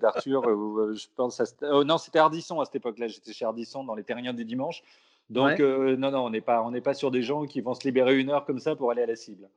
d'Arthur. 0.00 0.42
je 0.94 1.06
pense. 1.14 1.40
Oh, 1.62 1.84
non, 1.84 1.98
c'était 1.98 2.18
Ardisson 2.18 2.60
à 2.60 2.64
cette 2.64 2.76
époque-là. 2.76 3.06
J'étais 3.06 3.32
chez 3.32 3.44
Ardisson 3.44 3.84
dans 3.84 3.94
les 3.94 4.02
Terriens 4.02 4.34
du 4.34 4.44
dimanche. 4.44 4.82
Donc, 5.30 5.60
euh, 5.60 5.96
non, 5.96 6.10
non, 6.10 6.24
on 6.26 6.30
n'est 6.30 6.40
pas, 6.40 6.62
on 6.62 6.72
pas 6.80 6.94
sur 6.94 7.10
des 7.10 7.22
gens 7.22 7.44
qui 7.44 7.60
vont 7.60 7.74
se 7.74 7.84
libérer 7.84 8.18
une 8.18 8.30
heure 8.30 8.44
comme 8.44 8.58
ça 8.58 8.76
pour 8.76 8.90
aller 8.90 9.02
à 9.02 9.06
la 9.06 9.16
cible. 9.16 9.48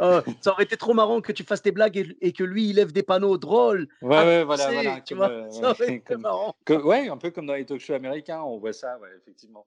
Oh, 0.00 0.20
ça 0.40 0.52
aurait 0.52 0.64
été 0.64 0.76
trop 0.76 0.94
marrant 0.94 1.20
que 1.20 1.32
tu 1.32 1.44
fasses 1.44 1.62
tes 1.62 1.72
blagues 1.72 2.14
et, 2.20 2.32
que 2.32 2.44
lui, 2.44 2.68
il 2.68 2.76
lève 2.76 2.92
des 2.92 3.02
panneaux 3.02 3.38
drôles. 3.38 3.88
Ouais, 4.02 4.08
ouais 4.10 4.44
voilà, 4.44 4.70
voilà. 4.70 5.00
Tu 5.00 5.14
vois, 5.14 5.30
euh, 5.30 5.50
ça 5.50 5.70
aurait 5.70 5.94
été 5.94 6.16
marrant. 6.16 6.54
ouais, 6.68 7.08
un 7.08 7.16
peu 7.16 7.30
comme 7.30 7.46
dans 7.46 7.54
les 7.54 7.64
talk 7.64 7.80
shows 7.80 7.94
américains, 7.94 8.42
on 8.42 8.58
voit 8.58 8.72
ça, 8.72 8.98
ouais, 8.98 9.08
effectivement. 9.16 9.66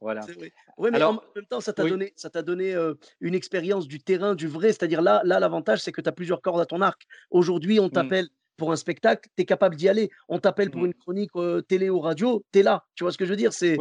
Voilà. 0.00 0.22
Oui, 0.78 0.88
mais 0.90 0.96
Alors, 0.96 1.10
en 1.10 1.22
même 1.36 1.44
temps, 1.46 1.60
ça 1.60 1.74
t'a 1.74 1.84
donné, 1.84 2.12
ça 2.16 2.30
t'a 2.30 2.40
donné 2.42 2.74
euh, 2.74 2.94
une 3.20 3.34
expérience 3.34 3.86
du 3.86 4.00
terrain, 4.00 4.34
du 4.34 4.48
vrai. 4.48 4.68
C'est-à-dire 4.68 5.02
là, 5.02 5.20
là, 5.24 5.38
l'avantage, 5.40 5.80
c'est 5.80 5.92
que 5.92 6.00
tu 6.00 6.08
as 6.08 6.12
plusieurs 6.12 6.40
cordes 6.40 6.60
à 6.60 6.66
ton 6.66 6.80
arc. 6.80 7.06
Aujourd'hui, 7.30 7.78
on 7.80 7.88
mmh. 7.88 7.90
Pour 8.60 8.72
un 8.72 8.76
spectacle, 8.76 9.30
tu 9.34 9.42
es 9.42 9.46
capable 9.46 9.74
d'y 9.74 9.88
aller. 9.88 10.10
On 10.28 10.38
t'appelle 10.38 10.70
pour 10.70 10.82
mmh. 10.82 10.86
une 10.86 10.94
chronique 10.94 11.30
télé 11.66 11.88
ou 11.88 11.98
radio, 11.98 12.44
tu 12.52 12.58
es 12.58 12.62
là. 12.62 12.84
Tu 12.94 13.04
vois 13.04 13.10
ce 13.10 13.16
que 13.16 13.24
je 13.24 13.30
veux 13.30 13.36
dire? 13.36 13.54
C'est 13.54 13.78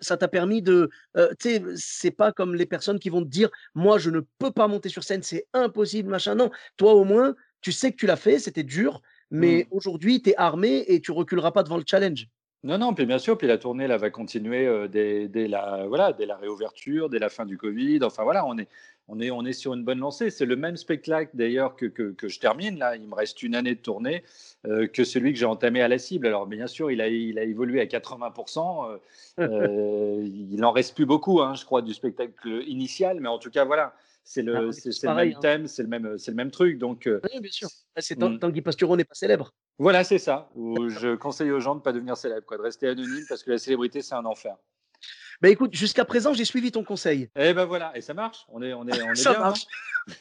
Ça 0.00 0.16
t'a 0.16 0.28
permis 0.28 0.62
de. 0.62 0.88
tu 1.14 1.22
sais, 1.38 1.62
c'est 1.76 2.10
pas 2.10 2.32
comme 2.32 2.54
les 2.54 2.64
personnes 2.64 2.98
qui 2.98 3.10
vont 3.10 3.22
te 3.22 3.28
dire 3.28 3.50
Moi, 3.74 3.98
je 3.98 4.08
ne 4.08 4.20
peux 4.38 4.50
pas 4.50 4.68
monter 4.68 4.88
sur 4.88 5.04
scène, 5.04 5.22
c'est 5.22 5.46
impossible, 5.52 6.08
machin. 6.08 6.34
Non, 6.34 6.50
toi, 6.78 6.94
au 6.94 7.04
moins, 7.04 7.34
tu 7.60 7.72
sais 7.72 7.92
que 7.92 7.96
tu 7.96 8.06
l'as 8.06 8.16
fait, 8.16 8.38
c'était 8.38 8.62
dur, 8.62 9.02
mais 9.30 9.66
mmh. 9.70 9.74
aujourd'hui, 9.76 10.22
tu 10.22 10.30
es 10.30 10.36
armé 10.36 10.84
et 10.88 11.02
tu 11.02 11.12
reculeras 11.12 11.50
pas 11.50 11.62
devant 11.62 11.76
le 11.76 11.84
challenge. 11.86 12.26
Non, 12.62 12.76
non, 12.76 12.92
puis 12.92 13.06
bien 13.06 13.18
sûr, 13.18 13.38
puis 13.38 13.46
la 13.46 13.56
tournée 13.56 13.86
là, 13.86 13.96
va 13.96 14.10
continuer 14.10 14.88
dès, 14.88 15.28
dès, 15.28 15.48
la, 15.48 15.86
voilà, 15.86 16.12
dès 16.12 16.26
la 16.26 16.36
réouverture, 16.36 17.08
dès 17.08 17.18
la 17.18 17.30
fin 17.30 17.46
du 17.46 17.56
Covid. 17.56 18.00
Enfin 18.02 18.22
voilà, 18.22 18.44
on 18.44 18.58
est, 18.58 18.68
on 19.10 19.18
est, 19.18 19.30
on 19.30 19.44
est 19.44 19.52
sur 19.52 19.74
une 19.74 19.84
bonne 19.84 19.98
lancée. 19.98 20.30
C'est 20.30 20.46
le 20.46 20.54
même 20.54 20.76
spectacle 20.76 21.32
d'ailleurs 21.34 21.74
que, 21.74 21.86
que, 21.86 22.28
je 22.28 22.38
termine 22.38 22.78
là. 22.78 22.94
Il 22.94 23.08
me 23.08 23.14
reste 23.14 23.42
une 23.42 23.56
année 23.56 23.74
de 23.74 23.80
tournée 23.80 24.22
euh, 24.66 24.86
que 24.86 25.02
celui 25.02 25.32
que 25.32 25.38
j'ai 25.38 25.46
entamé 25.46 25.82
à 25.82 25.88
la 25.88 25.98
cible. 25.98 26.28
Alors 26.28 26.46
bien 26.46 26.68
sûr, 26.68 26.92
il 26.92 27.00
a, 27.00 27.08
il 27.08 27.38
a 27.38 27.42
évolué 27.42 27.80
à 27.80 27.86
80%. 27.86 28.88
Euh, 28.88 28.98
euh, 29.40 30.22
il 30.22 30.64
en 30.64 30.70
reste 30.70 30.94
plus 30.94 31.06
beaucoup, 31.06 31.40
hein, 31.40 31.54
je 31.54 31.64
crois, 31.64 31.82
du 31.82 31.92
spectacle 31.92 32.62
initial. 32.66 33.18
Mais 33.20 33.28
en 33.28 33.38
tout 33.38 33.50
cas, 33.50 33.64
voilà. 33.64 33.94
C'est 34.22 34.42
le, 34.42 34.68
ah, 34.68 34.72
c'est, 34.72 35.02
le 35.02 35.14
même 35.14 35.32
hein. 35.34 35.38
thème, 35.40 35.66
c'est 35.66 35.82
le 35.82 35.88
même, 35.88 36.18
c'est 36.18 36.30
le 36.30 36.36
même 36.36 36.50
truc. 36.52 36.78
Donc, 36.78 37.08
oui, 37.08 37.40
bien 37.40 37.50
sûr. 37.50 37.68
Ah, 37.96 38.00
c'est 38.00 38.14
tant, 38.14 38.38
Tanguy 38.38 38.60
Pastureau 38.60 38.96
n'est 38.96 39.04
pas 39.04 39.14
célèbre. 39.14 39.52
Voilà, 39.80 40.04
c'est 40.04 40.18
ça. 40.18 40.50
Où 40.54 40.90
je 40.90 41.16
conseille 41.16 41.50
aux 41.50 41.58
gens 41.58 41.74
de 41.74 41.80
ne 41.80 41.82
pas 41.82 41.92
devenir 41.94 42.14
célèbre, 42.14 42.44
quoi, 42.44 42.58
de 42.58 42.62
rester 42.62 42.86
anonyme 42.86 43.24
parce 43.26 43.42
que 43.42 43.50
la 43.50 43.56
célébrité, 43.56 44.02
c'est 44.02 44.14
un 44.14 44.26
enfer. 44.26 44.54
Bah 45.40 45.48
écoute, 45.48 45.74
jusqu'à 45.74 46.04
présent, 46.04 46.34
j'ai 46.34 46.44
suivi 46.44 46.70
ton 46.70 46.84
conseil. 46.84 47.22
Et 47.34 47.48
eh 47.48 47.54
ben 47.54 47.64
voilà, 47.64 47.96
et 47.96 48.02
ça 48.02 48.12
marche. 48.12 48.44
On 48.50 48.60
est, 48.60 48.74
on 48.74 48.86
est, 48.86 49.02
on 49.02 49.12
est 49.12 49.14
ça 49.14 49.30
bien. 49.30 49.38
Hein. 49.40 49.44
Marche. 49.44 49.66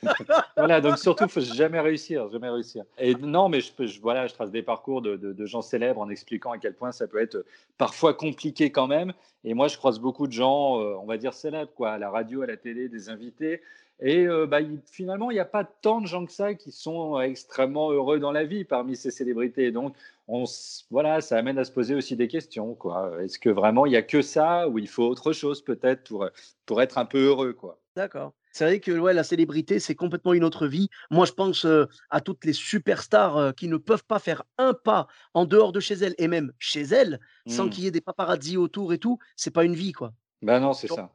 voilà, 0.56 0.80
donc 0.80 0.98
surtout, 0.98 1.28
faut 1.28 1.42
jamais 1.42 1.82
réussir, 1.82 2.30
jamais 2.30 2.50
réussir. 2.50 2.86
Et 2.98 3.16
non, 3.16 3.50
mais 3.50 3.60
je, 3.60 3.74
je 3.86 4.00
voilà, 4.00 4.28
je 4.28 4.34
trace 4.34 4.50
des 4.50 4.64
parcours 4.64 5.02
de, 5.02 5.18
de, 5.18 5.46
gens 5.46 5.62
célèbres 5.62 6.00
en 6.00 6.10
expliquant 6.10 6.54
à 6.54 6.58
quel 6.58 6.74
point 6.74 6.94
ça 6.94 7.06
peut 7.08 7.22
être 7.22 7.46
parfois 7.78 8.14
compliqué 8.14 8.72
quand 8.72 8.88
même. 8.88 9.12
Et 9.44 9.54
moi, 9.54 9.68
je 9.68 9.76
croise 9.76 10.00
beaucoup 10.00 10.28
de 10.28 10.32
gens, 10.32 10.80
euh, 10.80 10.96
on 11.02 11.06
va 11.06 11.18
dire 11.18 11.34
célèbres, 11.34 11.74
quoi, 11.76 11.92
à 11.92 11.98
la 11.98 12.10
radio, 12.10 12.44
à 12.44 12.46
la 12.46 12.56
télé, 12.56 12.88
des 12.88 13.10
invités. 13.10 13.62
Et 14.02 14.26
euh, 14.28 14.48
bah, 14.48 14.60
finalement, 14.92 15.30
il 15.30 15.34
n'y 15.34 15.40
a 15.42 15.46
pas 15.46 15.66
tant 15.66 16.00
de 16.00 16.08
gens 16.08 16.26
que 16.26 16.32
ça 16.32 16.54
qui 16.54 16.72
sont 16.72 17.20
extrêmement 17.20 17.92
heureux 17.92 18.20
dans 18.20 18.32
la 18.32 18.46
vie 18.46 18.64
parmi 18.64 18.96
ces 18.96 19.12
célébrités. 19.12 19.72
Donc, 19.72 19.96
on, 20.28 20.46
voilà, 20.90 21.22
ça 21.22 21.38
amène 21.38 21.58
à 21.58 21.66
se 21.66 21.72
poser 21.72 21.96
aussi 21.96 22.16
des 22.16 22.28
questions. 22.28 22.78
Est-ce 23.20 23.40
que 23.40 23.50
vraiment 23.50 23.86
il 23.86 23.90
n'y 23.90 23.98
a 23.98 24.02
que 24.02 24.22
ça 24.22 24.70
ou 24.70 24.80
il 24.80 24.88
faut 24.88 25.04
autre 25.04 25.34
chose 25.34 25.62
peut-être 25.62 26.04
pour, 26.06 26.30
pour 26.66 26.82
être 26.82 26.98
un 26.98 27.06
peu 27.06 27.26
heureux 27.26 27.54
quoi? 27.54 27.80
D'accord. 27.96 28.34
C'est 28.52 28.66
vrai 28.66 28.80
que 28.80 28.98
ouais, 28.98 29.14
la 29.14 29.24
célébrité, 29.24 29.80
c'est 29.80 29.96
complètement 29.96 30.34
une 30.34 30.44
autre 30.44 30.66
vie. 30.66 30.90
Moi, 31.12 31.26
je 31.26 31.34
pense 31.34 31.68
à 32.10 32.22
toutes 32.22 32.46
les 32.46 32.54
superstars 32.54 33.54
qui 33.56 33.68
ne 33.68 33.78
peuvent 33.78 34.06
pas 34.06 34.20
faire 34.20 34.44
un 34.58 34.74
pas 34.74 35.08
en 35.34 35.46
dehors 35.46 35.72
de 35.72 35.80
chez 35.80 35.96
elles 35.96 36.16
et 36.18 36.28
même 36.28 36.52
chez 36.58 36.82
elles 36.82 37.20
sans 37.48 37.66
mmh. 37.66 37.70
qu'il 37.70 37.84
y 37.84 37.88
ait 37.88 37.92
des 37.92 38.02
paparazzi 38.02 38.58
autour 38.58 38.94
et 38.94 38.98
tout. 38.98 39.20
C'est 39.36 39.52
pas 39.52 39.66
une 39.66 39.76
vie, 39.76 39.92
quoi. 39.92 40.14
Ben 40.42 40.60
non, 40.60 40.74
c'est 40.74 40.88
ça. 40.88 41.12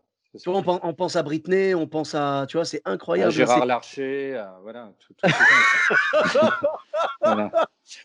On, 0.46 0.94
pense 0.94 1.16
à 1.16 1.22
Britney, 1.22 1.74
on 1.74 1.86
pense 1.86 2.14
à, 2.14 2.46
tu 2.48 2.56
vois, 2.56 2.64
c'est 2.64 2.82
incroyable. 2.84 3.32
Gérard 3.32 3.66
Larcher, 3.66 4.42
voilà. 4.62 4.92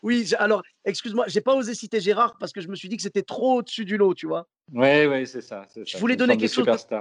Oui, 0.04 0.32
alors, 0.38 0.62
excuse-moi, 0.86 1.26
j'ai 1.28 1.42
pas 1.42 1.56
osé 1.56 1.74
citer 1.74 2.00
Gérard 2.00 2.38
parce 2.38 2.52
que 2.52 2.62
je 2.62 2.68
me 2.68 2.76
suis 2.76 2.90
dit 2.90 2.98
que 2.98 3.04
c'était 3.04 3.24
trop 3.24 3.58
au-dessus 3.58 3.86
du 3.86 3.98
lot, 3.98 4.14
tu 4.14 4.28
vois. 4.28 4.48
Oui, 4.74 5.06
oui, 5.06 5.26
c'est 5.26 5.42
ça, 5.42 5.66
Je 5.76 5.98
voulais 5.98 6.16
donner 6.16 6.38
quelque 6.38 6.54
chose. 6.54 6.66
De... 6.66 6.98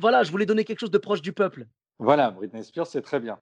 Voilà, 0.00 0.22
je 0.22 0.30
voulais 0.30 0.46
donner 0.46 0.64
quelque 0.64 0.80
chose 0.80 0.90
de 0.90 0.98
proche 0.98 1.22
du 1.22 1.32
peuple. 1.32 1.66
Voilà, 1.98 2.30
Britney 2.30 2.62
Spears, 2.62 2.86
c'est 2.86 3.02
très 3.02 3.20
bien. 3.20 3.38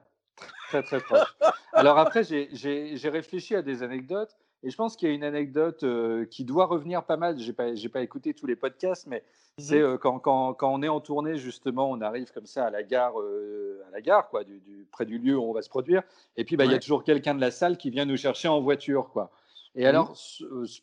Très, 0.69 0.83
très 0.83 0.99
proche. 0.99 1.35
alors 1.73 1.97
après, 1.97 2.23
j'ai 2.23 3.09
réfléchi 3.09 3.55
à 3.55 3.61
des 3.61 3.83
anecdotes 3.83 4.35
et 4.63 4.69
je 4.71 4.75
pense 4.75 4.95
qu'il 4.95 5.07
y 5.07 5.11
a 5.11 5.13
une 5.13 5.23
anecdote 5.23 5.83
euh, 5.83 6.25
qui 6.25 6.43
doit 6.43 6.65
revenir 6.65 7.03
pas 7.03 7.17
mal. 7.17 7.39
Je 7.39 7.47
n'ai 7.47 7.53
pas, 7.53 7.65
pas, 7.93 8.01
écouté 8.01 8.33
tous 8.33 8.47
les 8.47 8.55
podcasts, 8.55 9.07
mais 9.07 9.19
mmh 9.19 9.61
c'est 9.61 9.81
euh, 9.81 9.97
quand, 9.97 10.19
quand, 10.19 10.53
quand, 10.53 10.71
on 10.71 10.83
est 10.83 10.87
en 10.87 10.99
tournée, 10.99 11.37
justement, 11.37 11.89
on 11.89 12.01
arrive 12.01 12.31
comme 12.31 12.45
ça 12.45 12.65
à 12.65 12.69
la 12.69 12.83
gare, 12.83 13.19
euh, 13.19 13.83
à 13.87 13.91
la 13.91 14.01
gare 14.01 14.29
quoi, 14.29 14.43
du, 14.43 14.87
près 14.91 15.05
du 15.05 15.17
lieu 15.17 15.37
où 15.37 15.43
on 15.43 15.53
va 15.53 15.61
se 15.61 15.69
produire. 15.69 16.03
Et 16.35 16.43
puis, 16.43 16.57
bah, 16.57 16.65
il 16.65 16.71
y 16.71 16.75
a 16.75 16.79
toujours 16.79 17.03
quelqu'un 17.03 17.33
de 17.33 17.41
la 17.41 17.51
salle 17.51 17.77
qui 17.77 17.89
vient 17.89 18.05
nous 18.05 18.17
chercher 18.17 18.47
en 18.47 18.61
voiture. 18.61 19.09
Quoi. 19.09 19.31
Et 19.75 19.83
mmh 19.83 19.87
alors, 19.87 20.15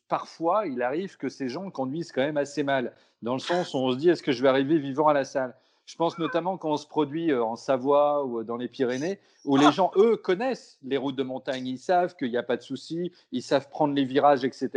parfois, 0.08 0.66
il 0.66 0.82
arrive 0.82 1.16
que 1.16 1.28
ces 1.28 1.48
gens 1.48 1.70
conduisent 1.70 2.12
quand 2.12 2.22
même 2.22 2.36
assez 2.36 2.62
mal, 2.62 2.94
dans 3.22 3.34
le 3.34 3.40
sens 3.40 3.74
où 3.74 3.78
on 3.78 3.92
se 3.92 3.96
dit 3.96 4.08
est-ce 4.08 4.22
que 4.22 4.32
je 4.32 4.42
vais 4.42 4.48
arriver 4.48 4.78
vivant 4.78 5.08
à 5.08 5.12
la 5.12 5.24
salle? 5.24 5.54
Je 5.86 5.96
pense 5.96 6.18
notamment 6.18 6.56
quand 6.56 6.70
on 6.70 6.76
se 6.76 6.86
produit 6.86 7.30
euh, 7.30 7.44
en 7.44 7.56
Savoie 7.56 8.24
ou 8.24 8.42
dans 8.42 8.56
les 8.56 8.68
Pyrénées, 8.68 9.18
où 9.44 9.56
les 9.56 9.70
gens, 9.72 9.90
eux, 9.96 10.16
connaissent 10.16 10.78
les 10.82 10.96
routes 10.96 11.16
de 11.16 11.22
montagne. 11.22 11.66
Ils 11.66 11.78
savent 11.78 12.16
qu'il 12.16 12.30
n'y 12.30 12.36
a 12.36 12.42
pas 12.42 12.56
de 12.56 12.62
souci, 12.62 13.12
ils 13.32 13.42
savent 13.42 13.68
prendre 13.68 13.94
les 13.94 14.04
virages, 14.04 14.44
etc. 14.44 14.70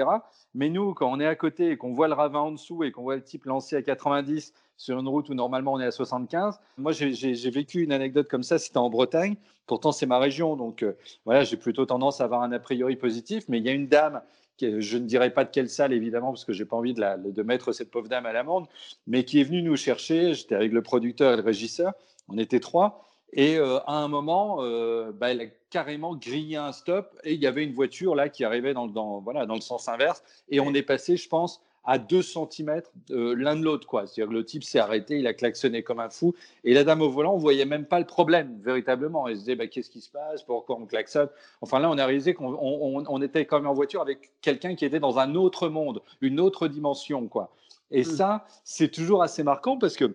Mais 0.54 0.70
nous, 0.70 0.94
quand 0.94 1.10
on 1.10 1.20
est 1.20 1.26
à 1.26 1.36
côté 1.36 1.72
et 1.72 1.78
qu'on 1.78 1.94
voit 1.94 2.08
le 2.08 2.14
ravin 2.14 2.40
en 2.40 2.52
dessous 2.52 2.84
et 2.84 2.92
qu'on 2.92 3.04
voit 3.04 3.16
le 3.16 3.24
type 3.24 3.46
lancé 3.46 3.76
à 3.76 3.82
90 3.82 4.54
sur 4.76 5.00
une 5.00 5.08
route 5.08 5.30
où 5.30 5.34
normalement 5.34 5.74
on 5.74 5.80
est 5.80 5.86
à 5.86 5.92
75, 5.92 6.60
moi 6.78 6.92
j'ai 6.92 7.50
vécu 7.50 7.84
une 7.84 7.92
anecdote 7.92 8.28
comme 8.28 8.44
ça, 8.44 8.60
c'était 8.60 8.78
en 8.78 8.90
Bretagne. 8.90 9.38
Pourtant, 9.66 9.92
c'est 9.92 10.06
ma 10.06 10.20
région, 10.20 10.56
donc 10.56 10.84
euh, 10.84 10.96
voilà, 11.26 11.44
j'ai 11.44 11.58
plutôt 11.58 11.86
tendance 11.86 12.22
à 12.22 12.26
avoir 12.26 12.42
un 12.42 12.52
a 12.52 12.60
priori 12.60 12.96
positif. 12.96 13.46
Mais 13.48 13.58
il 13.58 13.66
y 13.66 13.70
a 13.70 13.74
une 13.74 13.88
dame 13.88 14.22
je 14.62 14.98
ne 14.98 15.06
dirais 15.06 15.32
pas 15.32 15.44
de 15.44 15.50
quelle 15.50 15.70
salle 15.70 15.94
évidemment 15.94 16.32
parce 16.32 16.46
que 16.46 16.54
j'ai 16.54 16.66
pas 16.66 16.76
envie 16.76 16.94
de, 16.94 17.32
de, 17.32 17.44
mettre 17.44 17.72
cette 17.72 17.92
pauvre 17.92 18.08
dame 18.08 18.26
à 18.26 18.34
l'amende, 18.34 18.68
mais 19.06 19.24
qui 19.24 19.40
est 19.40 19.44
venue 19.44 19.62
nous 19.62 19.76
chercher. 19.76 20.34
J'étais 20.34 20.56
avec 20.56 20.72
le 20.72 20.82
producteur 20.82 21.34
et 21.34 21.38
le 21.38 21.44
régisseur, 21.44 21.94
on 22.28 22.38
était 22.38 22.60
trois, 22.60 23.08
et 23.34 23.58
euh, 23.58 23.80
à 23.88 23.98
un 23.98 24.08
moment, 24.08 24.58
euh, 24.62 25.12
bah, 25.12 25.32
elle 25.32 25.42
a 25.42 25.46
carrément 25.70 26.16
grillé 26.16 26.56
un 26.56 26.72
stop 26.72 27.14
et 27.24 27.34
il 27.34 27.42
y 27.42 27.48
avait 27.48 27.64
une 27.64 27.74
voiture 27.74 28.16
là 28.16 28.30
qui 28.30 28.44
arrivait 28.44 28.74
dans, 28.74 28.88
dans, 28.88 29.20
voilà, 29.20 29.46
dans 29.46 29.56
le 29.56 29.62
sens 29.62 29.88
inverse, 29.90 30.24
et 30.50 30.60
on 30.60 30.74
est 30.74 30.84
passé, 30.84 31.18
je 31.18 31.28
pense, 31.28 31.62
à 31.88 31.98
2 31.98 32.22
cm 32.22 32.82
l'un 33.10 33.56
de 33.56 33.64
l'autre. 33.64 33.88
quoi. 33.88 34.06
C'est-à-dire 34.06 34.30
que 34.30 34.38
le 34.38 34.46
type 34.46 34.64
s'est 34.64 34.78
arrêté, 34.78 35.18
il 35.18 35.26
a 35.26 35.34
klaxonné 35.34 35.82
comme 35.82 36.00
un 36.00 36.10
fou. 36.10 36.36
Et 36.66 36.74
la 36.74 36.84
dame 36.84 37.02
au 37.02 37.10
volant, 37.10 37.34
on 37.34 37.38
voyait 37.38 37.66
même 37.66 37.86
pas 37.86 38.00
le 38.00 38.06
problème, 38.06 38.60
véritablement. 38.62 39.28
Elle 39.28 39.36
se 39.36 39.40
disait, 39.40 39.56
bah, 39.56 39.68
qu'est-ce 39.68 39.90
qui 39.90 40.02
se 40.02 40.10
passe? 40.10 40.44
Pourquoi 40.44 40.78
on 40.78 40.86
klaxonne? 40.86 41.30
Enfin 41.62 41.80
là, 41.80 41.90
on 41.90 41.98
a 41.98 42.06
réalisé 42.06 42.34
qu'on 42.34 42.58
on, 42.60 43.22
était 43.22 43.46
quand 43.46 43.58
même 43.58 43.68
en 43.68 43.74
voiture 43.74 44.02
avec 44.02 44.32
quelqu'un 44.42 44.76
qui 44.76 44.86
était 44.86 45.00
dans 45.00 45.18
un 45.18 45.34
autre 45.36 45.70
monde, 45.70 46.02
une 46.20 46.42
autre 46.42 46.68
dimension. 46.68 47.28
quoi. 47.28 47.52
Et 47.90 48.02
mmh. 48.02 48.06
ça, 48.06 48.46
c'est 48.66 48.90
toujours 48.90 49.24
assez 49.24 49.44
marquant 49.44 49.78
parce 49.78 49.96
que 49.96 50.14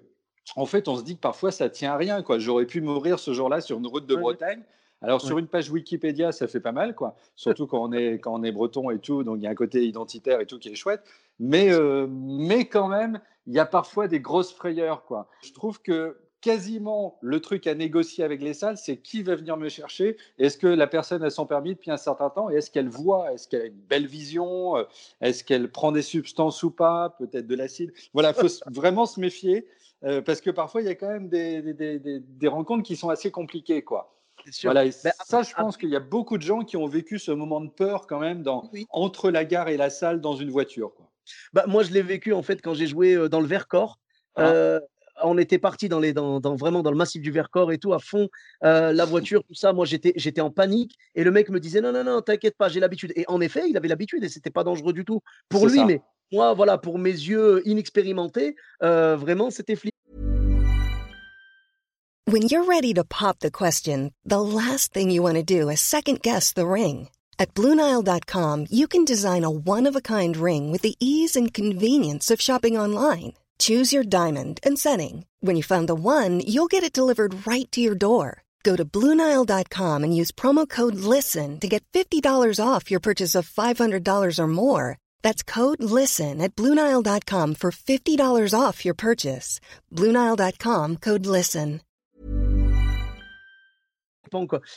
en 0.57 0.67
fait, 0.67 0.89
on 0.89 0.97
se 0.97 1.03
dit 1.03 1.15
que 1.15 1.21
parfois 1.21 1.53
ça 1.53 1.71
tient 1.71 1.93
à 1.93 1.97
rien. 1.97 2.23
Quoi. 2.23 2.39
J'aurais 2.39 2.67
pu 2.67 2.83
mourir 2.83 3.19
ce 3.19 3.33
jour-là 3.33 3.63
sur 3.63 3.79
une 3.79 3.87
route 3.87 4.07
de 4.07 4.15
Bretagne. 4.15 4.63
Alors 5.03 5.21
sur 5.21 5.39
une 5.39 5.49
page 5.49 5.69
Wikipédia, 5.69 6.31
ça 6.31 6.47
fait 6.47 6.61
pas 6.61 6.71
mal, 6.71 6.95
quoi. 6.95 7.17
Surtout 7.35 7.67
quand 7.67 7.83
on 7.83 7.93
est 7.93 8.21
quand 8.21 8.33
on 8.35 8.45
est 8.45 8.53
breton 8.53 8.89
et 8.91 9.01
tout, 9.01 9.25
donc 9.25 9.39
il 9.39 9.43
y 9.43 9.47
a 9.49 9.51
un 9.51 9.55
côté 9.55 9.85
identitaire 9.85 10.41
et 10.41 10.47
tout 10.47 10.61
qui 10.61 10.69
est 10.69 10.77
chouette. 10.77 11.03
Mais 11.45 11.73
euh, 11.73 12.07
mais 12.09 12.67
quand 12.67 12.87
même, 12.87 13.21
il 13.49 13.53
y 13.53 13.59
a 13.59 13.67
parfois 13.67 14.07
des 14.07 14.21
grosses 14.21 14.53
frayeurs, 14.53 15.05
quoi. 15.05 15.29
Je 15.43 15.53
trouve 15.53 15.83
que 15.83 16.17
quasiment 16.41 17.19
le 17.21 17.41
truc 17.41 17.67
à 17.67 17.75
négocier 17.75 18.23
avec 18.23 18.41
les 18.43 18.55
salles, 18.55 18.79
c'est 18.79 18.99
qui 18.99 19.25
va 19.25 19.35
venir 19.35 19.57
me 19.57 19.69
chercher. 19.69 20.17
Est-ce 20.39 20.57
que 20.57 20.69
la 20.69 20.87
personne 20.87 21.25
a 21.25 21.31
son 21.31 21.47
permis 21.47 21.75
depuis 21.75 21.91
un 21.91 21.97
certain 21.97 22.31
temps? 22.31 22.49
Et 22.49 22.55
est-ce 22.55 22.71
qu'elle 22.71 22.89
voit, 22.89 23.33
est-ce 23.33 23.49
qu'elle 23.49 23.63
a 23.63 23.67
une 23.67 23.81
belle 23.81 24.07
vision, 24.07 24.77
euh, 24.77 24.85
est-ce 25.21 25.43
qu'elle 25.43 25.71
prend 25.71 25.91
des 25.91 26.03
substances 26.03 26.63
ou 26.63 26.71
pas, 26.71 27.11
peut-être 27.19 27.49
de 27.49 27.55
l'acide? 27.57 27.93
Voilà, 28.13 28.31
il 28.37 28.49
faut 28.49 28.55
vraiment 28.73 29.07
se 29.07 29.19
méfier. 29.19 29.67
Euh, 30.05 30.23
parce 30.23 30.41
que 30.41 30.51
parfois, 30.51 30.81
il 30.83 30.87
y 30.87 30.91
a 30.91 30.95
quand 30.95 31.09
même 31.09 31.29
des, 31.29 31.61
des, 31.63 31.99
des, 31.99 32.21
des 32.21 32.49
rencontres 32.49 32.85
qui 32.85 32.95
sont 32.95 33.09
assez 33.09 33.33
compliquées. 33.33 33.83
Quoi. 33.83 34.17
Voilà, 34.63 34.91
ça, 34.91 35.43
je 35.43 35.55
pense 35.55 35.77
qu'il 35.77 35.91
y 35.91 35.97
a 35.97 36.01
beaucoup 36.01 36.39
de 36.39 36.43
gens 36.43 36.63
qui 36.63 36.77
ont 36.77 36.87
vécu 36.87 37.19
ce 37.19 37.31
moment 37.31 37.61
de 37.61 37.71
peur 37.71 38.07
quand 38.07 38.19
même 38.19 38.43
dans, 38.43 38.71
entre 38.91 39.31
la 39.31 39.45
gare 39.45 39.69
et 39.69 39.77
la 39.77 39.91
salle 39.91 40.21
dans 40.21 40.35
une 40.35 40.51
voiture. 40.51 40.95
Quoi. 40.95 41.12
Bah, 41.53 41.65
moi, 41.67 41.83
je 41.83 41.93
l'ai 41.93 42.03
vécu 42.03 42.33
en 42.33 42.43
fait 42.43 42.61
quand 42.63 42.75
j'ai 42.75 42.87
joué 42.87 43.15
euh, 43.15 43.29
dans 43.29 43.41
le 43.41 43.47
Vercors. 43.47 43.99
Ah. 44.37 44.49
Euh, 44.49 44.81
on 45.23 45.37
était 45.39 45.59
parti 45.59 45.89
dans 45.89 46.01
les, 46.01 46.13
dans, 46.13 46.41
dans, 46.41 46.57
vraiment 46.57 46.83
dans 46.83 46.91
le 46.91 46.97
massif 46.97 47.21
du 47.23 47.31
Vercors 47.31 47.71
et 47.71 47.79
tout, 47.79 47.93
à 47.93 47.99
fond, 47.99 48.29
la 48.63 49.05
voiture, 49.05 49.45
tout 49.45 49.55
ça. 49.55 49.73
Moi, 49.73 49.85
j'étais, 49.85 50.15
j'étais 50.17 50.41
en 50.41 50.51
panique 50.51 50.97
et 51.15 51.23
le 51.23 51.31
mec 51.31 51.51
me 51.51 51.61
disait 51.61 51.81
non, 51.81 51.93
non, 51.93 52.03
non, 52.03 52.23
t'inquiète 52.23 52.57
pas, 52.57 52.69
j'ai 52.69 52.81
l'habitude. 52.81 53.13
Et 53.15 53.25
en 53.29 53.41
effet, 53.41 53.69
il 53.69 53.77
avait 53.77 53.89
l'habitude 53.89 54.25
et 54.25 54.29
c'était 54.29 54.51
pas 54.51 54.65
dangereux 54.65 54.95
du 54.95 55.05
tout 55.05 55.21
pour 55.51 55.69
lui, 55.69 55.85
mais 55.85 56.01
moi, 56.33 56.55
voilà, 56.55 56.79
pour 56.79 56.99
mes 56.99 57.11
yeux 57.11 57.63
inexpérimentés, 57.67 58.57
vraiment, 58.81 59.51
c'était 59.51 59.77
flippant. 59.77 59.93
When 62.33 62.49
you're 62.49 62.65
ready 62.65 62.95
to 62.95 63.05
pop 63.05 63.41
the 63.41 63.51
question, 63.51 64.13
the 64.25 64.41
last 64.41 64.95
thing 64.95 65.11
you 65.11 65.23
want 65.23 65.35
to 65.35 65.43
do 65.43 65.69
is 65.69 65.81
second 65.81 66.23
guess 66.23 66.53
the 66.55 66.65
ring. 66.65 67.09
At 67.43 67.55
BlueNile.com, 67.55 68.67
you 68.71 68.87
can 68.87 69.05
design 69.05 69.43
a 69.43 69.51
one-of-a-kind 69.51 70.37
ring 70.37 70.71
with 70.71 70.83
the 70.83 70.95
ease 71.01 71.35
and 71.35 71.53
convenience 71.53 72.31
of 72.31 72.41
shopping 72.41 72.79
online. 72.79 73.33
Choose 73.59 73.93
your 73.93 74.05
diamond 74.05 74.61
and 74.63 74.79
setting. 74.79 75.25
When 75.41 75.57
you 75.57 75.65
find 75.65 75.89
the 75.89 75.97
one, 75.97 76.39
you'll 76.47 76.71
get 76.71 76.85
it 76.85 76.93
delivered 76.93 77.45
right 77.45 77.69
to 77.73 77.81
your 77.81 77.97
door. 77.97 78.29
Go 78.63 78.77
to 78.77 78.85
Bluenile.com 78.85 80.05
and 80.05 80.17
use 80.17 80.31
promo 80.31 80.69
code 80.69 80.95
LISTEN 80.95 81.59
to 81.59 81.67
get 81.67 81.83
$50 81.93 82.23
off 82.65 82.93
your 82.93 83.01
purchase 83.01 83.35
of 83.35 83.51
$500 83.51 84.39
or 84.39 84.49
more. 84.49 84.99
That's 85.25 85.43
code 85.43 85.83
LISTEN 85.83 86.41
at 86.41 86.55
Bluenile.com 86.55 87.57
for 87.57 87.73
$50 87.73 88.55
off 88.55 88.85
your 88.85 88.95
purchase. 88.95 89.59
Bluenile.com 89.91 90.99
code 91.09 91.27
LISTEN. 91.27 91.81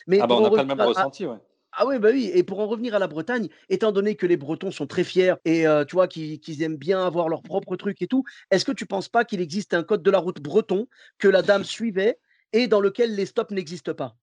Mais 0.07 0.19
ah, 0.19 0.27
bah, 0.27 0.35
on 0.35 0.41
n'a 0.41 0.49
pas 0.49 0.63
le 0.63 0.75
même 0.75 0.81
ressenti, 0.81 1.27
ouais. 1.27 1.39
Ah 1.77 1.85
oui, 1.85 1.99
bah 1.99 2.09
oui. 2.11 2.31
Et 2.33 2.43
pour 2.43 2.59
en 2.59 2.67
revenir 2.67 2.95
à 2.95 2.99
la 2.99 3.07
Bretagne, 3.07 3.49
étant 3.67 3.91
donné 3.91 4.15
que 4.15 4.25
les 4.25 4.37
Bretons 4.37 4.71
sont 4.71 4.87
très 4.87 5.03
fiers 5.03 5.33
et 5.43 5.67
euh, 5.67 5.83
tu 5.83 5.95
vois 5.95 6.07
qu'ils 6.07 6.63
aiment 6.63 6.77
bien 6.77 7.05
avoir 7.05 7.27
leur 7.27 7.41
propre 7.41 7.75
truc 7.75 8.01
et 8.01 8.07
tout, 8.07 8.23
est-ce 8.49 8.63
que 8.63 8.71
tu 8.71 8.85
penses 8.85 9.09
pas 9.09 9.25
qu'il 9.25 9.41
existe 9.41 9.73
un 9.73 9.83
code 9.83 10.01
de 10.01 10.09
la 10.09 10.19
route 10.19 10.41
breton 10.41 10.87
que 11.17 11.27
la 11.27 11.41
dame 11.41 11.65
suivait 11.65 12.17
et 12.53 12.67
dans 12.67 12.79
lequel 12.79 13.15
les 13.15 13.25
stops 13.25 13.51
n'existent 13.51 13.93
pas? 13.93 14.15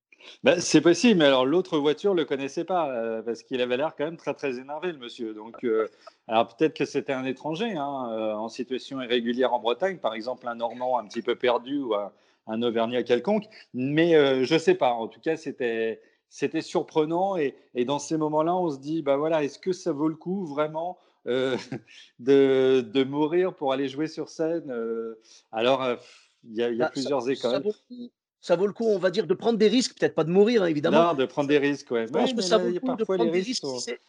Bah, 0.44 0.60
c'est 0.60 0.80
possible, 0.80 1.18
mais 1.18 1.26
alors 1.26 1.44
l'autre 1.44 1.78
voiture 1.78 2.14
ne 2.14 2.20
le 2.20 2.24
connaissait 2.24 2.64
pas 2.64 2.90
euh, 2.90 3.20
parce 3.22 3.42
qu'il 3.42 3.60
avait 3.60 3.76
l'air 3.76 3.94
quand 3.98 4.04
même 4.04 4.16
très 4.16 4.32
très 4.32 4.58
énervé 4.58 4.92
le 4.92 4.98
monsieur. 4.98 5.34
Donc, 5.34 5.62
euh, 5.64 5.88
alors 6.28 6.56
peut-être 6.56 6.74
que 6.74 6.86
c'était 6.86 7.12
un 7.12 7.26
étranger 7.26 7.72
hein, 7.76 7.82
en 7.82 8.48
situation 8.48 9.02
irrégulière 9.02 9.52
en 9.52 9.58
Bretagne, 9.58 9.98
par 9.98 10.14
exemple 10.14 10.48
un 10.48 10.54
Normand 10.54 10.98
un 10.98 11.06
petit 11.06 11.22
peu 11.22 11.34
perdu 11.34 11.80
ou 11.80 11.94
un, 11.94 12.12
un 12.46 12.62
Auvergnat 12.62 13.02
quelconque, 13.02 13.44
mais 13.74 14.44
je 14.44 14.54
ne 14.54 14.58
sais 14.58 14.74
pas. 14.74 14.92
En 14.92 15.08
tout 15.08 15.20
cas, 15.20 15.36
c'était 15.36 16.00
c'était 16.32 16.62
surprenant. 16.62 17.36
Et, 17.36 17.54
dans 17.84 17.98
ces 18.00 18.16
moments-là, 18.16 18.56
on 18.56 18.70
se 18.70 18.78
dit, 18.78 19.02
bah 19.02 19.16
voilà, 19.16 19.44
est-ce 19.44 19.58
que 19.58 19.72
ça 19.72 19.92
vaut 19.92 20.08
le 20.08 20.16
coup 20.16 20.46
vraiment 20.46 20.98
euh, 21.28 21.56
de, 22.18 23.04
mourir 23.04 23.54
pour 23.54 23.72
aller 23.72 23.86
jouer 23.86 24.08
sur 24.08 24.28
scène 24.28 24.70
euh? 24.70 25.20
Alors, 25.52 25.82
euh, 25.82 25.96
il 26.44 26.56
y 26.56 26.62
a, 26.62 26.72
bah, 26.72 26.90
plusieurs 26.90 27.28
écoles. 27.28 27.62
Ça 28.40 28.56
vaut, 28.56 28.66
le 28.66 28.72
coup, 28.72 28.86
on 28.86 28.98
va 28.98 29.10
dire, 29.10 29.28
de 29.28 29.34
prendre 29.34 29.56
des 29.56 29.68
risques, 29.68 29.96
peut-être 29.96 30.16
pas 30.16 30.24
de 30.24 30.30
mourir, 30.30 30.64
hein, 30.64 30.66
évidemment. 30.66 31.12
Non, 31.12 31.14
de 31.14 31.26
prendre 31.26 31.48
des 31.48 31.58
risques, 31.58 31.92
ouais. 31.92 32.08
Je 32.08 32.12
pense 32.12 32.32
que 32.32 32.40
ça 32.40 32.58
vaut 32.58 32.70
le 32.70 32.80
coup 32.80 32.96
de 32.96 33.04
prendre 33.04 33.30
des 33.30 33.40
risques, 33.40 33.64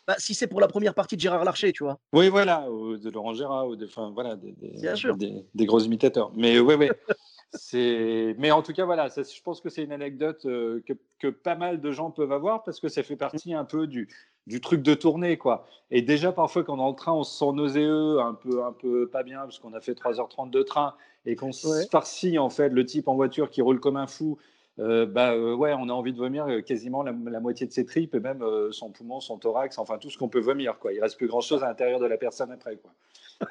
bah, 0.08 0.16
si 0.18 0.34
c'est 0.34 0.48
pour 0.48 0.62
la 0.62 0.68
première 0.68 0.96
partie 0.96 1.16
de 1.18 1.22
Gérard 1.22 1.44
Larcher, 1.44 1.72
tu 1.72 1.84
vois. 1.84 2.00
Oui, 2.14 2.30
voilà, 2.30 2.72
ou 2.72 2.98
de 2.98 3.10
Laurent 3.12 3.34
Gérard, 3.34 3.68
ou 3.68 3.76
de, 3.76 3.86
enfin, 3.86 4.12
voilà, 4.12 4.36
des, 4.36 4.54
des, 4.54 5.46
des, 5.54 5.66
gros 5.66 5.80
imitateurs. 5.80 6.32
Mais 6.36 6.58
oui, 6.58 6.74
oui. 6.80 6.90
Mais 7.74 8.52
en 8.52 8.62
tout 8.62 8.74
cas, 8.74 8.86
voilà, 8.86 9.08
je 9.10 9.42
pense 9.44 9.62
que 9.62 9.70
c'est 9.70 9.84
une 9.84 9.92
anecdote 9.92 10.46
euh, 10.46 10.84
que, 11.20 11.30
pas 11.30 11.56
mal 11.56 11.82
de 11.82 11.92
gens 11.92 12.12
peuvent 12.12 12.32
avoir 12.32 12.64
parce 12.64 12.80
que 12.80 12.88
ça 12.88 13.04
fait 13.04 13.16
partie 13.16 13.54
un 13.54 13.64
peu 13.64 13.88
du, 13.88 14.10
du 14.48 14.60
truc 14.60 14.82
de 14.82 14.94
tournée, 14.94 15.38
quoi. 15.38 15.66
Et 15.92 16.02
déjà, 16.02 16.32
parfois, 16.32 16.64
quand 16.64 16.74
on 16.74 16.78
est 16.78 16.80
dans 16.80 16.90
le 16.90 16.96
train, 16.96 17.14
on 17.14 17.24
se 17.24 17.38
sent 17.38 17.52
nauséeux, 17.54 18.20
un 18.20 18.34
peu, 18.34 18.64
un 18.64 18.74
peu 18.74 19.08
pas 19.08 19.24
bien 19.24 19.42
parce 19.42 19.60
qu'on 19.60 19.74
a 19.74 19.82
fait 19.82 19.94
3h30 19.94 20.50
de 20.50 20.64
train 20.64 20.96
et 21.26 21.36
qu'on 21.36 21.52
se 21.52 21.88
farcit, 21.92 22.38
en 22.38 22.50
fait, 22.50 22.70
le 22.70 22.86
type 22.86 23.08
en 23.08 23.16
voiture 23.16 23.50
qui 23.50 23.62
roule 23.62 23.80
comme 23.80 23.98
un 23.98 24.08
fou. 24.08 24.38
Euh, 24.80 25.06
bah 25.06 25.34
euh, 25.34 25.54
ouais, 25.54 25.72
on 25.78 25.88
a 25.88 25.94
envie 25.94 26.14
de 26.14 26.18
vomir 26.18 26.48
quasiment 26.66 27.04
la, 27.04 27.14
moitié 27.40 27.68
de 27.68 27.72
ses 27.72 27.86
tripes 27.86 28.16
et 28.16 28.20
même 28.20 28.44
son 28.72 28.90
poumon, 28.90 29.20
son 29.20 29.38
thorax, 29.38 29.78
enfin 29.78 30.00
tout 30.00 30.10
ce 30.10 30.18
qu'on 30.18 30.30
peut 30.30 30.40
vomir, 30.40 30.80
quoi. 30.80 30.94
Il 30.94 31.00
reste 31.00 31.18
plus 31.18 31.28
grand 31.28 31.42
chose 31.42 31.64
à 31.64 31.68
l'intérieur 31.68 32.00
de 32.00 32.08
la 32.08 32.18
personne 32.18 32.52
après, 32.52 32.76
quoi. 32.78 32.92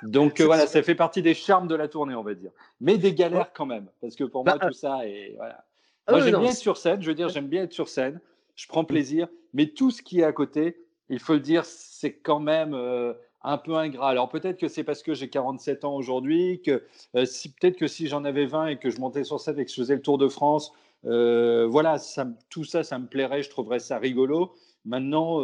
Donc 0.03 0.41
euh, 0.41 0.45
voilà, 0.45 0.67
ça 0.67 0.83
fait 0.83 0.95
partie 0.95 1.23
des 1.23 1.35
charmes 1.35 1.69
de 1.69 1.75
la 1.75 1.89
tournée, 1.89 2.15
on 2.15 2.23
va 2.23 2.35
dire. 2.35 2.51
Mais 2.81 2.99
des 2.99 3.15
galères 3.15 3.53
quand 3.53 3.67
même, 3.67 3.89
parce 4.01 4.17
que 4.17 4.25
pour 4.25 4.45
moi, 4.45 4.57
bah, 4.59 4.67
tout 4.67 4.73
ça 4.73 5.07
est. 5.07 5.35
Voilà. 5.37 5.65
Ah 6.07 6.13
moi, 6.13 6.21
j'aime 6.21 6.41
bien 6.41 6.51
être 6.51 6.57
sur 6.57 6.77
scène, 6.77 7.01
je 7.01 7.09
veux 7.09 7.15
dire, 7.15 7.29
j'aime 7.29 7.47
bien 7.47 7.63
être 7.63 7.73
sur 7.73 7.89
scène, 7.89 8.21
je 8.57 8.67
prends 8.67 8.85
plaisir, 8.85 9.29
mais 9.55 9.67
tout 9.67 9.91
ce 9.91 10.03
qui 10.03 10.21
est 10.21 10.25
à 10.25 10.33
côté, 10.33 10.85
il 11.09 11.21
faut 11.21 11.35
le 11.35 11.41
dire, 11.41 11.65
c'est 11.65 12.13
quand 12.13 12.41
même. 12.41 12.75
Euh, 12.75 13.13
un 13.45 13.59
peu 13.59 13.75
ingrat. 13.75 14.09
Alors 14.09 14.29
peut-être 14.29 14.57
que 14.57 14.69
c'est 14.69 14.85
parce 14.85 15.03
que 15.03 15.15
j'ai 15.15 15.29
47 15.29 15.85
ans 15.85 15.97
aujourd'hui, 15.97 16.63
que 16.65 16.85
euh, 17.17 17.25
si, 17.25 17.53
peut-être 17.53 17.77
que 17.77 17.89
si 17.89 18.07
j'en 18.07 18.25
avais 18.25 18.47
20 18.47 18.69
et 18.69 18.77
que 18.77 18.89
je 18.89 19.01
montais 19.01 19.25
sur 19.25 19.41
scène 19.41 19.59
et 19.59 19.65
que 19.65 19.71
je 19.73 19.75
faisais 19.75 19.97
le 19.97 20.01
Tour 20.01 20.17
de 20.17 20.29
France, 20.29 20.73
voilà, 21.03 21.99
ça, 21.99 22.29
tout 22.51 22.63
ça, 22.63 22.85
ça 22.85 23.01
me 23.01 23.09
plairait, 23.09 23.43
je 23.43 23.51
trouverais 23.51 23.81
ça 23.81 23.99
rigolo. 23.99 24.55
Maintenant, 24.85 25.41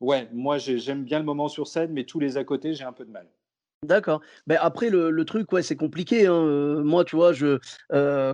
ouais, 0.00 0.26
moi 0.32 0.56
j'aime 0.56 1.04
bien 1.04 1.18
le 1.18 1.26
moment 1.26 1.48
sur 1.48 1.66
scène, 1.66 1.92
mais 1.92 2.04
tous 2.04 2.18
les 2.18 2.38
à 2.38 2.44
côté, 2.44 2.72
j'ai 2.72 2.84
un 2.84 2.94
peu 2.94 3.04
de 3.04 3.10
mal. 3.10 3.26
D'accord. 3.84 4.22
Mais 4.48 4.56
après 4.56 4.90
le 4.90 5.10
le 5.10 5.24
truc, 5.24 5.52
ouais, 5.52 5.62
c'est 5.62 5.76
compliqué, 5.76 6.26
hein, 6.26 6.82
moi, 6.82 7.04
tu 7.04 7.14
vois, 7.14 7.32
je, 7.32 7.58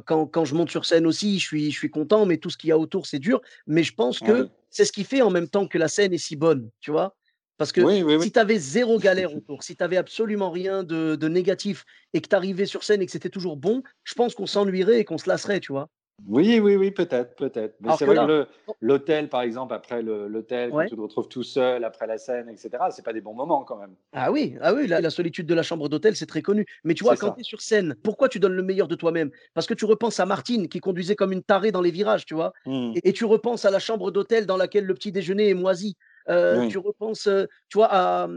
quand 0.06 0.26
quand 0.26 0.44
je 0.46 0.54
monte 0.54 0.70
sur 0.70 0.86
scène 0.86 1.06
aussi, 1.06 1.38
je 1.38 1.44
suis 1.46 1.70
je 1.70 1.76
suis 1.78 1.90
content, 1.90 2.24
mais 2.24 2.38
tout 2.38 2.48
ce 2.48 2.56
qu'il 2.56 2.68
y 2.68 2.72
a 2.72 2.78
autour, 2.78 3.06
c'est 3.06 3.18
dur. 3.18 3.42
Mais 3.66 3.82
je 3.82 3.92
pense 3.94 4.20
que 4.22 4.48
c'est 4.70 4.86
ce 4.86 4.92
qui 4.92 5.04
fait 5.04 5.20
en 5.22 5.30
même 5.30 5.48
temps 5.48 5.68
que 5.68 5.76
la 5.76 5.88
scène 5.88 6.14
est 6.14 6.18
si 6.18 6.34
bonne, 6.36 6.70
tu 6.80 6.90
vois? 6.90 7.14
Parce 7.58 7.72
que 7.72 7.88
si 8.16 8.32
tu 8.32 8.38
avais 8.38 8.58
zéro 8.58 8.98
galère 8.98 9.34
autour, 9.34 9.62
si 9.62 9.76
tu 9.76 9.84
avais 9.84 9.98
absolument 9.98 10.50
rien 10.50 10.82
de 10.82 11.14
de 11.14 11.28
négatif 11.28 11.84
et 12.14 12.22
que 12.22 12.28
tu 12.28 12.34
arrivais 12.36 12.66
sur 12.66 12.82
scène 12.82 13.02
et 13.02 13.06
que 13.06 13.12
c'était 13.12 13.28
toujours 13.30 13.58
bon, 13.58 13.82
je 14.04 14.14
pense 14.14 14.34
qu'on 14.34 14.46
s'ennuierait 14.46 15.00
et 15.00 15.04
qu'on 15.04 15.18
se 15.18 15.28
lasserait, 15.28 15.60
tu 15.60 15.72
vois? 15.72 15.90
Oui, 16.26 16.60
oui, 16.60 16.76
oui, 16.76 16.90
peut-être, 16.90 17.34
peut-être. 17.34 17.76
Mais 17.80 17.90
c'est 17.98 18.06
vrai 18.06 18.16
que 18.16 18.46
l'hôtel, 18.80 19.28
par 19.28 19.42
exemple, 19.42 19.74
après 19.74 20.00
l'hôtel, 20.00 20.70
quand 20.70 20.86
tu 20.86 20.94
te 20.94 21.00
retrouves 21.00 21.28
tout 21.28 21.42
seul, 21.42 21.84
après 21.84 22.06
la 22.06 22.18
scène, 22.18 22.48
etc., 22.48 22.70
c'est 22.90 23.04
pas 23.04 23.12
des 23.12 23.20
bons 23.20 23.34
moments 23.34 23.64
quand 23.64 23.76
même. 23.76 23.94
Ah 24.12 24.30
oui, 24.30 24.56
ah 24.60 24.72
oui, 24.72 24.86
la, 24.86 25.10
solitude 25.10 25.46
de 25.46 25.54
la 25.54 25.62
chambre 25.62 25.88
d'hôtel, 25.88 26.16
c'est 26.16 26.26
très 26.26 26.42
connu. 26.42 26.66
Mais 26.84 26.94
tu 26.94 27.04
vois, 27.04 27.16
quand 27.16 27.32
tu 27.32 27.40
es 27.40 27.44
sur 27.44 27.60
scène, 27.60 27.94
pourquoi 28.02 28.28
tu 28.28 28.38
donnes 28.38 28.54
le 28.54 28.62
meilleur 28.62 28.88
de 28.88 28.94
toi-même? 28.94 29.30
Parce 29.54 29.66
que 29.66 29.74
tu 29.74 29.84
repenses 29.84 30.20
à 30.20 30.26
Martine 30.26 30.68
qui 30.68 30.80
conduisait 30.80 31.16
comme 31.16 31.32
une 31.32 31.42
tarée 31.42 31.72
dans 31.72 31.82
les 31.82 31.90
virages, 31.90 32.24
tu 32.24 32.34
vois. 32.34 32.52
Mmh. 32.64 32.92
Et, 33.02 33.12
tu 33.12 33.24
repenses 33.24 33.64
à 33.64 33.70
la 33.70 33.78
chambre 33.78 34.10
d'hôtel 34.10 34.46
dans 34.46 34.56
laquelle 34.56 34.86
le 34.86 34.94
petit 34.94 35.12
déjeuner 35.12 35.50
est 35.50 35.54
moisi. 35.54 35.96
Euh, 36.28 36.68
tu 36.68 36.78
repenses, 36.78 37.26
euh, 37.26 37.46
tu 37.68 37.78
vois, 37.78 37.88
à, 37.92 38.28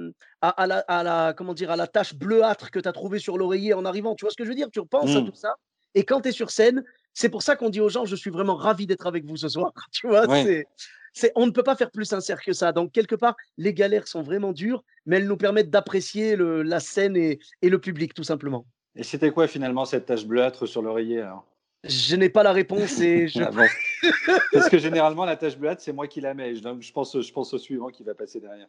à, 0.42 0.68
la, 0.68 0.80
à, 0.88 1.04
la, 1.04 1.34
comment 1.34 1.54
dire, 1.54 1.72
à 1.72 1.76
la 1.76 1.88
tache 1.88 2.14
bleuâtre 2.14 2.70
que 2.70 2.80
tu 2.80 2.88
as 2.88 2.92
trouvée 2.92 3.18
sur 3.18 3.38
l'oreiller 3.38 3.74
en 3.74 3.86
arrivant. 3.86 4.14
Tu 4.14 4.26
vois 4.26 4.32
ce 4.32 4.36
que 4.36 4.44
je 4.44 4.50
veux 4.50 4.56
dire? 4.56 4.70
Tu 4.72 4.80
repenses 4.80 5.16
à 5.16 5.22
mmh. 5.22 5.26
tout 5.26 5.36
ça. 5.36 5.56
Et 5.96 6.04
quand 6.04 6.22
tu 6.22 6.30
es 6.30 6.32
sur 6.32 6.52
scène, 6.52 6.84
c'est 7.18 7.30
pour 7.30 7.42
ça 7.42 7.56
qu'on 7.56 7.72
dit 7.72 7.82
aux 7.82 7.90
gens, 7.90 8.06
je 8.06 8.16
suis 8.16 8.30
vraiment 8.30 8.56
ravi 8.56 8.86
d'être 8.86 9.08
avec 9.08 9.26
vous 9.26 9.38
ce 9.38 9.50
soir. 9.50 9.72
Tu 9.92 10.08
vois, 10.08 10.28
c'est, 11.14 11.32
on 11.36 11.48
ne 11.48 11.52
peut 11.52 11.64
pas 11.64 11.76
faire 11.76 11.90
plus 11.90 12.06
sincère 12.06 12.44
que 12.44 12.54
ça. 12.54 12.72
Donc, 12.72 12.92
quelque 12.92 13.16
part, 13.16 13.36
les 13.58 13.74
galères 13.74 14.08
sont 14.08 14.22
vraiment 14.22 14.52
dures, 14.52 14.84
mais 15.08 15.18
elles 15.18 15.26
nous 15.28 15.36
permettent 15.36 15.72
d'apprécier 15.72 16.36
la 16.38 16.80
scène 16.80 17.18
et, 17.18 17.40
le 17.64 17.80
public, 17.80 18.14
tout 18.14 18.24
simplement. 18.24 18.68
Et 18.96 19.02
c'était 19.02 19.32
quoi 19.32 19.48
finalement 19.48 19.84
cette 19.86 20.06
tache 20.06 20.28
bleuâtre 20.28 20.68
sur 20.68 20.84
l'oreiller 20.84 21.28
Je 21.86 22.16
n'ai 22.16 22.30
pas 22.30 22.44
la 22.44 22.52
réponse 22.52 23.00
et 23.00 23.28
je. 23.28 23.42
Ah 23.42 23.50
Parce 24.54 24.70
que 24.70 24.78
généralement, 24.78 25.26
la 25.26 25.36
tache 25.36 25.58
bleuâtre, 25.58 25.82
c'est 25.82 25.94
moi 25.94 26.08
qui 26.08 26.22
la 26.22 26.34
mets. 26.34 26.54
Donc, 26.54 26.82
je 26.82 26.92
pense, 26.92 27.20
je 27.20 27.34
pense 27.34 27.54
au 27.54 27.58
suivant 27.58 27.88
qui 27.88 28.04
va 28.04 28.14
passer 28.14 28.40
derrière. 28.40 28.68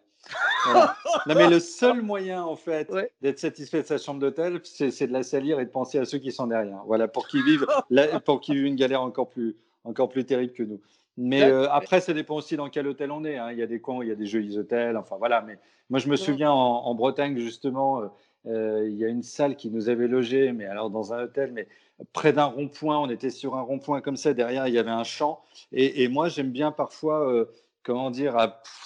Non, 1.27 1.35
mais 1.35 1.49
le 1.49 1.61
seul 1.61 2.03
moyen, 2.03 2.43
en 2.43 2.57
fait, 2.57 2.91
d'être 3.23 3.39
satisfait 3.39 3.83
de 3.83 3.87
sa 3.87 3.99
chambre 3.99 4.21
d'hôtel, 4.21 4.61
c'est 4.65 5.07
de 5.07 5.13
la 5.13 5.23
salir 5.23 5.61
et 5.61 5.65
de 5.65 5.71
penser 5.71 5.99
à 5.99 6.05
ceux 6.05 6.19
qui 6.19 6.33
sont 6.33 6.47
derrière. 6.47 6.83
Voilà, 6.87 7.09
pour 7.09 7.29
qu'ils 7.29 7.45
vivent, 7.45 7.67
pour 8.25 8.41
qu'ils 8.41 8.55
vivent 8.55 8.67
une 8.67 8.77
galère 8.77 9.03
encore 9.03 9.29
plus, 9.29 9.57
encore 9.85 10.09
plus 10.09 10.25
terrible 10.25 10.53
que 10.53 10.63
nous. 10.63 10.81
Mais 11.21 11.43
euh, 11.43 11.69
après, 11.71 12.01
ça 12.01 12.13
dépend 12.13 12.37
aussi 12.37 12.57
dans 12.57 12.69
quel 12.71 12.87
hôtel 12.87 13.11
on 13.11 13.25
est. 13.25 13.37
Hein. 13.39 13.51
Il 13.51 13.59
y 13.59 13.63
a 13.63 13.67
des 13.67 13.81
coins, 13.81 14.05
il 14.05 14.09
y 14.09 14.13
a 14.13 14.15
des 14.15 14.27
jolis 14.27 14.57
hôtels. 14.57 14.97
Enfin, 14.97 15.17
voilà. 15.19 15.43
Mais 15.43 15.59
moi, 15.91 15.99
je 15.99 16.09
me 16.09 16.15
souviens 16.15 16.53
en, 16.53 16.95
Bretagne, 16.95 17.37
justement, 17.37 18.03
euh, 18.03 18.07
il 18.45 18.95
y 18.97 19.05
a 19.05 19.09
une 19.09 19.23
salle 19.23 19.57
qui 19.57 19.71
nous 19.71 19.89
avait 19.89 20.09
logé, 20.09 20.53
mais 20.53 20.65
alors 20.65 20.91
dans 20.91 21.13
un 21.13 21.25
hôtel, 21.25 21.53
mais 21.53 21.69
près 22.13 22.33
d'un 22.33 22.45
rond-point. 22.45 22.99
On 22.99 23.11
était 23.11 23.31
sur 23.31 23.57
un 23.57 23.63
rond-point 23.63 24.01
comme 24.01 24.17
ça. 24.17 24.33
Derrière, 24.33 24.67
il 24.69 24.75
y 24.75 24.79
avait 24.79 24.91
un 24.91 25.05
champ. 25.05 25.43
Et, 25.73 26.09
moi, 26.09 26.29
j'aime 26.29 26.51
bien 26.51 26.73
parfois, 26.73 27.47
comment 27.83 28.11
dire, 28.11 28.37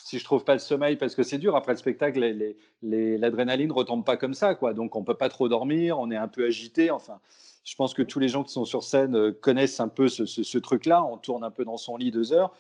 si 0.05 0.19
je 0.19 0.25
trouve 0.25 0.45
pas 0.45 0.55
le 0.55 0.59
sommeil, 0.59 0.97
parce 0.97 1.15
que 1.15 1.23
c'est 1.23 1.39
dur 1.39 1.55
après 1.55 1.73
le 1.73 1.79
spectacle, 1.79 2.55
l'adrénaline 2.83 3.69
ne 3.69 3.73
retombe 3.73 4.05
pas 4.05 4.17
comme 4.17 4.35
ça, 4.35 4.55
quoi. 4.55 4.75
Donc, 4.75 4.97
on 4.97 5.05
peut 5.05 5.15
pas 5.15 5.29
trop 5.29 5.49
dormir. 5.49 5.99
On 5.99 6.11
est 6.11 6.17
un 6.17 6.29
peu 6.29 6.45
agité. 6.47 6.91
Enfin 6.91 7.21
je 7.65 7.77
pense 7.77 7.95
que 7.95 8.03
tous 8.03 8.19
les 8.19 8.29
gens 8.29 8.43
qui 8.43 8.53
sont 8.53 8.65
sur 8.65 8.83
scène 8.83 9.17
euh, 9.17 9.33
connaissent 9.33 9.81
un 9.81 9.89
peu 9.89 10.09
ce, 10.09 10.59
truc-là. 10.59 11.05
On 11.05 11.17
tourne 11.17 11.45
un 11.45 11.51
peu 11.51 11.65
dans 11.65 11.77
son 11.77 11.97
lit 11.97 12.11
deux 12.11 12.33
heures. 12.33 12.53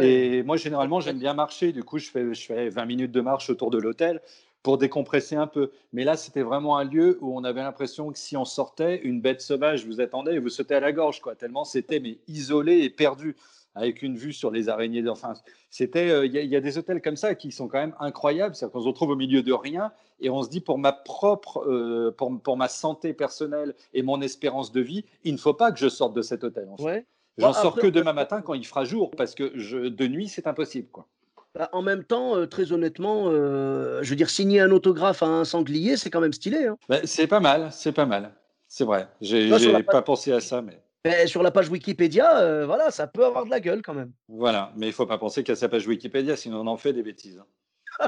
Et 0.00 0.44
moi, 0.44 0.56
généralement, 0.56 1.00
j'aime 1.00 1.18
bien 1.18 1.34
marcher. 1.34 1.72
Du 1.72 1.82
coup, 1.82 1.98
je 1.98 2.08
fais, 2.10 2.32
je 2.32 2.46
fais 2.46 2.68
20 2.68 2.84
minutes 2.84 3.10
de 3.10 3.20
marche 3.20 3.50
autour 3.50 3.72
de 3.72 3.78
l'hôtel 3.78 4.20
pour 4.62 4.78
décompresser 4.78 5.36
un 5.36 5.46
peu. 5.46 5.70
Mais 5.92 6.04
là, 6.04 6.16
c'était 6.16 6.42
vraiment 6.42 6.76
un 6.76 6.84
lieu 6.84 7.18
où 7.20 7.36
on 7.36 7.44
avait 7.44 7.62
l'impression 7.62 8.10
que 8.10 8.18
si 8.18 8.36
on 8.36 8.44
sortait, 8.44 9.00
une 9.02 9.20
bête 9.20 9.40
sauvage 9.40 9.86
vous 9.86 10.00
attendait 10.00 10.34
et 10.34 10.38
vous 10.38 10.48
sautez 10.48 10.74
à 10.74 10.80
la 10.80 10.92
gorge, 10.92 11.20
quoi. 11.20 11.34
Tellement 11.34 11.64
c'était 11.64 12.00
mais 12.00 12.18
isolé 12.28 12.78
et 12.78 12.90
perdu 12.90 13.36
avec 13.74 14.02
une 14.02 14.16
vue 14.16 14.32
sur 14.32 14.50
les 14.50 14.68
araignées. 14.68 15.08
Enfin, 15.08 15.34
c'était, 15.70 16.10
euh, 16.10 16.26
il 16.26 16.34
y, 16.34 16.56
a 16.56 16.60
des 16.60 16.76
hôtels 16.76 17.00
comme 17.00 17.16
ça 17.16 17.34
qui 17.34 17.52
sont 17.52 17.68
quand 17.68 17.78
même 17.78 17.94
incroyables. 18.00 18.54
C'est-à-dire 18.54 18.72
qu'on 18.72 18.82
se 18.82 18.88
retrouve 18.88 19.10
au 19.10 19.16
milieu 19.16 19.42
de 19.42 19.52
rien 19.52 19.92
et 20.20 20.28
on 20.28 20.42
se 20.42 20.50
dit 20.50 20.60
pour 20.60 20.78
ma 20.78 20.92
propre, 20.92 21.64
euh, 21.66 22.14
pour, 22.16 22.40
pour, 22.42 22.56
ma 22.56 22.68
santé 22.68 23.14
personnelle 23.14 23.74
et 23.94 24.02
mon 24.02 24.20
espérance 24.20 24.72
de 24.72 24.80
vie, 24.80 25.04
il 25.24 25.34
ne 25.34 25.38
faut 25.38 25.54
pas 25.54 25.70
que 25.70 25.78
je 25.78 25.88
sorte 25.88 26.14
de 26.14 26.22
cet 26.22 26.42
hôtel. 26.44 26.68
En 26.68 26.82
ouais. 26.82 27.06
J'en 27.38 27.52
sors 27.52 27.74
que 27.76 27.86
demain 27.86 28.12
matin 28.12 28.42
quand 28.42 28.54
il 28.54 28.66
fera 28.66 28.84
jour 28.84 29.10
parce 29.12 29.34
que 29.34 29.52
je, 29.54 29.78
de 29.78 30.06
nuit 30.06 30.28
c'est 30.28 30.46
impossible, 30.46 30.88
quoi. 30.90 31.06
Bah, 31.54 31.68
en 31.72 31.82
même 31.82 32.04
temps, 32.04 32.36
euh, 32.36 32.46
très 32.46 32.72
honnêtement, 32.72 33.30
je 33.30 34.08
veux 34.08 34.16
dire, 34.16 34.30
signer 34.30 34.60
un 34.60 34.70
autographe 34.70 35.22
à 35.22 35.26
un 35.26 35.44
sanglier, 35.44 35.96
c'est 35.96 36.10
quand 36.10 36.20
même 36.20 36.32
stylé. 36.32 36.66
Hein. 36.66 36.76
Bah, 36.88 36.98
c'est 37.04 37.26
pas 37.26 37.40
mal, 37.40 37.70
c'est 37.72 37.92
pas 37.92 38.06
mal. 38.06 38.34
C'est 38.68 38.84
vrai. 38.84 39.08
J'ai 39.20 39.82
pas 39.82 40.02
pensé 40.02 40.32
à 40.32 40.40
ça, 40.40 40.62
mais 40.62 40.80
sur 41.26 41.42
la 41.42 41.50
page 41.50 41.70
Wikipédia, 41.70 42.40
euh, 42.40 42.66
voilà, 42.66 42.90
ça 42.90 43.06
peut 43.06 43.24
avoir 43.24 43.44
de 43.44 43.50
la 43.50 43.60
gueule 43.60 43.82
quand 43.82 43.94
même. 43.94 44.12
Voilà, 44.28 44.72
mais 44.76 44.86
il 44.86 44.92
faut 44.92 45.06
pas 45.06 45.18
penser 45.18 45.42
qu'à 45.42 45.56
sa 45.56 45.68
page 45.68 45.86
Wikipédia, 45.86 46.36
sinon 46.36 46.60
on 46.60 46.66
en 46.66 46.76
fait 46.76 46.92
des 46.92 47.02
bêtises. 47.02 47.38
Hein. 47.38 48.06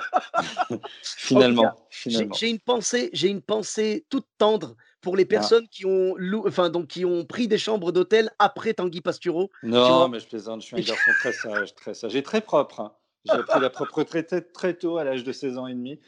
finalement, 1.03 1.75
J'ai 1.91 2.49
une 2.49 2.61
pensée, 2.61 3.11
j'ai 3.13 3.29
une 3.29 3.43
pensée 3.43 4.07
toute 4.09 4.27
tendre 4.39 4.77
pour 5.01 5.17
les 5.17 5.25
ah. 5.25 5.27
personnes 5.27 5.67
qui 5.69 5.85
ont 5.87 6.15
enfin 6.47 6.71
donc 6.71 6.87
qui 6.87 7.05
ont 7.05 7.25
pris 7.25 7.49
des 7.49 7.59
chambres 7.59 7.93
d'hôtel 7.93 8.31
après 8.39 8.75
Tanguy 8.75 9.01
Pastureau. 9.01 9.51
Non, 9.63 10.09
mais 10.09 10.21
je 10.21 10.27
plaisante, 10.27 10.61
je 10.63 10.67
suis 10.67 10.77
un 10.77 10.81
garçon 10.81 11.11
très 11.21 11.33
sage, 11.33 11.75
très 11.75 11.95
sage 11.95 12.15
et 12.15 12.23
très 12.23 12.41
propre. 12.41 12.81
Hein. 12.81 12.93
J'ai 13.25 13.33
appris 13.33 13.61
la 13.61 13.71
propreté 13.71 14.43
très 14.43 14.75
tôt, 14.75 14.99
à 14.99 15.05
l'âge 15.05 15.25
de 15.25 15.33
16 15.33 15.59
ans 15.59 15.67
et 15.67 15.75
demi. 15.75 16.01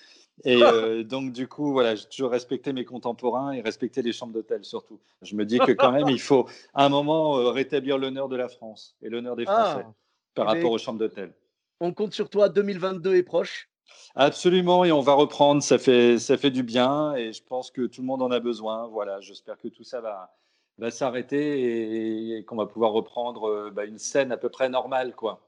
Et 0.45 0.57
euh, 0.63 1.05
donc, 1.05 1.33
du 1.33 1.47
coup, 1.47 1.73
voilà, 1.73 1.95
j'ai 1.95 2.07
toujours 2.07 2.31
respecté 2.31 2.73
mes 2.73 2.85
contemporains 2.85 3.53
et 3.53 3.61
respecté 3.61 4.03
les 4.03 4.13
chambres 4.13 4.33
d'hôtel 4.33 4.65
surtout. 4.65 4.99
Je 5.23 5.37
me 5.37 5.45
dis 5.45 5.59
que 5.59 5.73
quand 5.73 5.93
même, 5.93 6.09
il 6.09 6.21
faut 6.21 6.49
à 6.75 6.85
un 6.85 6.89
moment 6.89 7.39
euh, 7.39 7.51
rétablir 7.51 7.99
l'honneur 7.99 8.29
de 8.29 8.37
la 8.37 8.49
France 8.49 8.97
et 9.03 9.09
l'honneur 9.09 9.37
des 9.37 9.45
Français 9.45 9.85
ah, 9.87 9.95
par 10.35 10.47
rapport 10.47 10.73
aux 10.73 10.79
chambres 10.79 10.99
d'hôtel. 10.99 11.33
On 11.81 11.93
compte 11.93 12.15
sur 12.15 12.29
toi, 12.31 12.49
2022 12.49 13.15
est 13.15 13.23
proche. 13.23 13.69
Absolument, 14.17 14.85
et 14.85 14.93
on 14.93 15.01
va 15.01 15.13
reprendre, 15.13 15.63
ça 15.63 15.79
fait, 15.79 16.19
ça 16.19 16.37
fait 16.37 16.51
du 16.51 16.63
bien 16.63 17.15
et 17.15 17.33
je 17.33 17.43
pense 17.43 17.71
que 17.71 17.83
tout 17.83 18.01
le 18.01 18.07
monde 18.07 18.23
en 18.23 18.31
a 18.31 18.41
besoin. 18.41 18.87
Voilà, 18.89 19.21
j'espère 19.21 19.59
que 19.59 19.69
tout 19.69 19.85
ça 19.85 20.01
va, 20.01 20.35
va 20.79 20.91
s'arrêter 20.91 22.37
et, 22.37 22.45
qu'on 22.45 22.57
va 22.57 22.67
pouvoir 22.67 22.93
reprendre 22.93 23.49
euh, 23.49 23.71
bah, 23.71 23.85
une 23.85 23.99
scène 23.99 24.33
à 24.33 24.37
peu 24.37 24.49
près 24.49 24.69
normale, 24.69 25.15
quoi. 25.15 25.41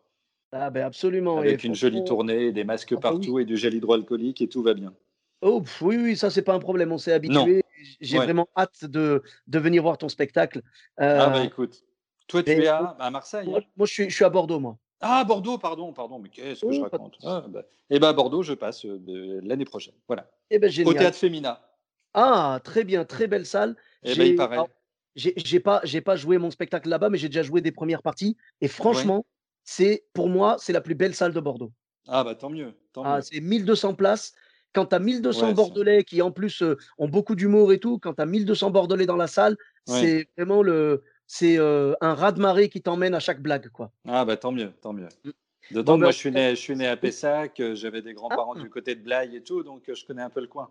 Ah 0.53 0.71
ben 0.71 0.85
absolument. 0.85 1.39
Avec 1.39 1.65
une 1.65 1.75
jolie 1.75 2.05
tournée, 2.05 2.53
des 2.53 2.65
masques 2.65 2.93
ah 2.93 2.97
bah 2.97 3.11
partout 3.11 3.39
et 3.39 3.45
du 3.45 3.57
gel 3.57 3.75
hydroalcoolique 3.75 4.41
et 4.41 4.49
tout 4.49 4.63
va 4.63 4.75
bien. 4.75 4.95
Oh, 5.43 5.63
oui, 5.83 5.97
oui, 5.97 6.17
ça, 6.17 6.31
c'est 6.31 6.43
pas 6.43 6.55
un 6.55 6.59
problème. 6.59 6.93
On 6.93 6.99
s'est 6.99 7.13
habitué. 7.13 7.63
J'ai 8.01 8.17
vraiment 8.17 8.49
hâte 8.57 8.85
de, 8.85 9.23
de, 9.47 9.59
venir 9.59 9.83
voir 9.83 9.99
ton 9.99 10.09
spectacle. 10.09 10.63
ah, 10.97 11.29
bah 11.29 11.45
écoute, 11.45 11.85
toi, 12.27 12.43
tu 12.43 12.51
es 12.51 12.67
à, 12.67 12.97
à 12.99 13.11
Marseille 13.11 13.47
Moi, 13.49 13.61
hein? 13.61 13.85
je, 13.85 13.93
suis, 13.93 14.11
je 14.11 14.15
suis 14.15 14.25
à 14.25 14.31
Bordeaux, 14.31 14.59
moi. 14.59 14.79
Ah, 15.01 15.25
Bordeaux, 15.25 15.59
pardon, 15.59 15.93
pardon, 15.93 16.19
mais 16.19 16.31
qu'est-ce 16.31 16.65
que 16.65 16.73
je 16.73 16.81
raconte? 16.81 17.19
Ah, 17.23 17.45
bah, 17.49 17.63
Eh 17.91 17.99
bien, 17.99 18.13
Bordeaux, 18.13 18.43
je 18.43 18.55
passe 18.55 18.87
euh, 18.87 19.41
l'année 19.43 19.67
prochaine. 19.67 19.95
Voilà. 20.07 20.31
Eh 20.51 20.59
ben, 20.59 20.71
Au 20.87 20.95
théâtre 20.95 21.19
Fémina. 21.19 21.61
Ah, 22.15 22.61
très 22.65 22.83
bien, 22.85 23.05
très 23.05 23.27
belle 23.27 23.45
salle. 23.45 23.77
Eh 24.03 24.15
ben, 24.15 24.27
il 24.27 24.37
paraît. 24.37 24.59
J'ai 25.15 25.61
pas, 25.61 25.83
pas 26.05 26.17
joué 26.17 26.39
mon 26.39 26.51
spectacle 26.51 26.89
là-bas, 26.89 27.11
mais 27.11 27.19
j'ai 27.19 27.29
déjà 27.29 27.43
joué 27.43 27.61
des 27.61 27.73
premières 27.73 28.03
parties. 28.03 28.37
Et 28.61 28.69
franchement, 28.69 29.25
c'est 29.67 30.05
pour 30.15 30.29
moi, 30.29 30.57
c'est 30.59 30.73
la 30.73 30.81
plus 30.81 30.95
belle 30.95 31.15
salle 31.15 31.35
de 31.35 31.41
Bordeaux. 31.41 31.73
Ah 32.09 32.25
bah 32.25 32.37
tant 32.37 32.49
mieux. 32.49 32.73
ah, 33.05 33.21
c'est 33.21 33.41
1200 33.41 33.95
places. 33.95 34.33
Quand 34.73 34.87
tu 34.87 34.95
as 34.95 35.01
1200 35.01 35.53
Bordelais 35.53 36.05
qui 36.05 36.23
en 36.23 36.31
plus 36.31 36.63
euh, 36.63 36.77
ont 36.99 37.09
beaucoup 37.09 37.35
d'humour 37.35 37.73
et 37.73 37.81
tout, 37.81 37.99
quand 37.99 38.15
tu 38.15 38.23
as 38.23 38.27
1200 38.27 38.71
Bordelais 38.71 39.07
dans 39.07 39.17
la 39.17 39.27
salle, 39.27 39.57
c'est 39.87 40.29
vraiment 40.37 40.63
le 40.63 41.03
c'est 41.27 41.59
euh, 41.59 41.95
un 42.01 42.15
raz-de-marée 42.15 42.69
qui 42.69 42.81
t'emmène 42.81 43.15
à 43.15 43.21
chaque 43.21 43.43
blague 43.43 43.69
quoi. 43.71 43.91
Ah 44.07 44.25
bah 44.25 44.37
tant 44.37 44.53
mieux, 44.53 44.73
tant 44.81 44.93
mieux. 44.93 45.09
Mmh. 45.25 45.31
D'autant 45.73 45.95
que 45.95 45.99
moi 45.99 46.09
bah, 46.09 46.13
je 46.13 46.19
suis 46.19 46.31
né, 46.31 46.51
je 46.51 46.61
suis 46.61 46.77
né 46.77 46.87
à 46.87 46.97
Pessac, 46.97 47.59
euh, 47.59 47.75
j'avais 47.75 48.03
des 48.03 48.15
grands-parents 48.15 48.55
ah. 48.57 48.61
du 48.61 48.71
côté 48.71 48.95
de 48.95 49.01
Blaye 49.03 49.35
et 49.35 49.43
tout, 49.43 49.65
donc 49.65 49.83
je 49.93 50.07
connais 50.07 50.23
un 50.23 50.31
peu 50.31 50.41
le 50.41 50.47
coin. 50.47 50.71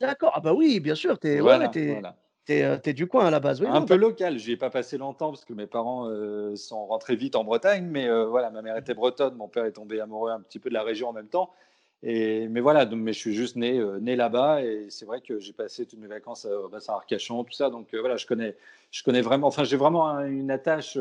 D'accord, 0.00 0.32
ah 0.34 0.40
bah 0.40 0.52
oui, 0.52 0.78
bien 0.78 0.94
sûr, 0.94 1.18
tu 1.18 1.28
es, 1.28 1.40
voilà, 1.40 1.68
tu 1.68 1.80
es, 1.80 2.02
du 2.46 3.06
coin 3.06 3.26
à 3.26 3.30
la 3.30 3.40
base. 3.40 3.60
Oui, 3.60 3.66
un 3.68 3.82
peu 3.82 3.96
local. 3.96 4.38
J'y 4.38 4.52
ai 4.52 4.56
pas 4.56 4.70
passé 4.70 4.98
longtemps 4.98 5.30
parce 5.30 5.44
que 5.44 5.52
mes 5.52 5.66
parents 5.66 6.08
euh, 6.08 6.54
sont 6.56 6.86
rentrés 6.86 7.16
vite 7.16 7.34
en 7.36 7.44
Bretagne. 7.44 7.86
Mais 7.90 8.08
euh, 8.08 8.26
voilà, 8.26 8.50
ma 8.50 8.62
mère 8.62 8.76
était 8.76 8.94
bretonne. 8.94 9.34
Mon 9.34 9.48
père 9.48 9.64
est 9.64 9.72
tombé 9.72 10.00
amoureux 10.00 10.30
un 10.30 10.40
petit 10.40 10.58
peu 10.58 10.68
de 10.68 10.74
la 10.74 10.82
région 10.82 11.08
en 11.08 11.12
même 11.12 11.28
temps. 11.28 11.50
Et, 12.02 12.46
mais 12.48 12.60
voilà, 12.60 12.84
donc, 12.84 13.00
mais 13.00 13.12
je 13.12 13.18
suis 13.18 13.34
juste 13.34 13.56
né, 13.56 13.78
euh, 13.78 13.98
né 13.98 14.14
là-bas. 14.14 14.62
Et 14.62 14.86
c'est 14.90 15.06
vrai 15.06 15.20
que 15.20 15.40
j'ai 15.40 15.52
passé 15.52 15.86
toutes 15.86 15.98
mes 15.98 16.06
vacances 16.06 16.44
au 16.44 16.68
bassin 16.68 16.92
Arcachon, 16.92 17.42
tout 17.42 17.52
ça. 17.52 17.70
Donc 17.70 17.94
voilà, 17.94 18.16
je 18.16 18.26
connais, 18.26 18.56
je 18.92 19.02
connais 19.02 19.22
vraiment. 19.22 19.48
Enfin, 19.48 19.64
j'ai 19.64 19.76
vraiment 19.76 20.20
une 20.20 20.50
attache 20.50 20.96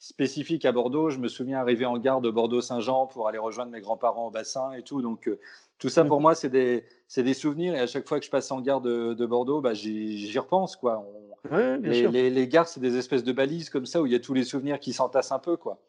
spécifique 0.00 0.64
à 0.64 0.72
Bordeaux. 0.72 1.08
Je 1.08 1.18
me 1.18 1.28
souviens 1.28 1.60
arriver 1.60 1.86
en 1.86 1.98
gare 1.98 2.20
de 2.20 2.30
Bordeaux-Saint-Jean 2.30 3.06
pour 3.06 3.28
aller 3.28 3.38
rejoindre 3.38 3.70
mes 3.70 3.80
grands-parents 3.80 4.26
au 4.26 4.30
bassin 4.30 4.72
et 4.72 4.82
tout. 4.82 5.02
Donc 5.02 5.30
tout 5.78 5.88
ça, 5.88 6.04
pour 6.04 6.20
mmh. 6.20 6.22
moi, 6.22 6.34
c'est 6.34 6.48
des, 6.48 6.84
des, 7.16 7.34
souvenirs. 7.34 7.74
Et 7.74 7.80
à 7.80 7.86
chaque 7.86 8.08
fois 8.08 8.18
que 8.18 8.24
je 8.24 8.30
passe 8.30 8.50
en 8.50 8.60
gare 8.60 8.80
de, 8.80 9.14
de 9.14 9.26
Bordeaux, 9.26 9.60
bah, 9.60 9.74
j'y 9.74 10.38
repense. 10.38 10.76
Quoi. 10.76 11.04
les, 11.50 12.30
les, 12.30 12.48
gares, 12.48 12.68
c'est 12.68 12.80
des 12.80 12.96
espèces 12.96 13.24
de 13.24 13.32
balises 13.32 13.70
comme 13.70 13.86
ça 13.86 14.00
où 14.00 14.06
il 14.06 14.12
y 14.12 14.16
a 14.16 14.20
tous 14.20 14.34
les 14.34 14.44
souvenirs 14.44 14.78
qui 14.78 14.92
s'entassent 14.92 15.32
un 15.32 15.38
peu. 15.38 15.56
quoi. 15.56 15.80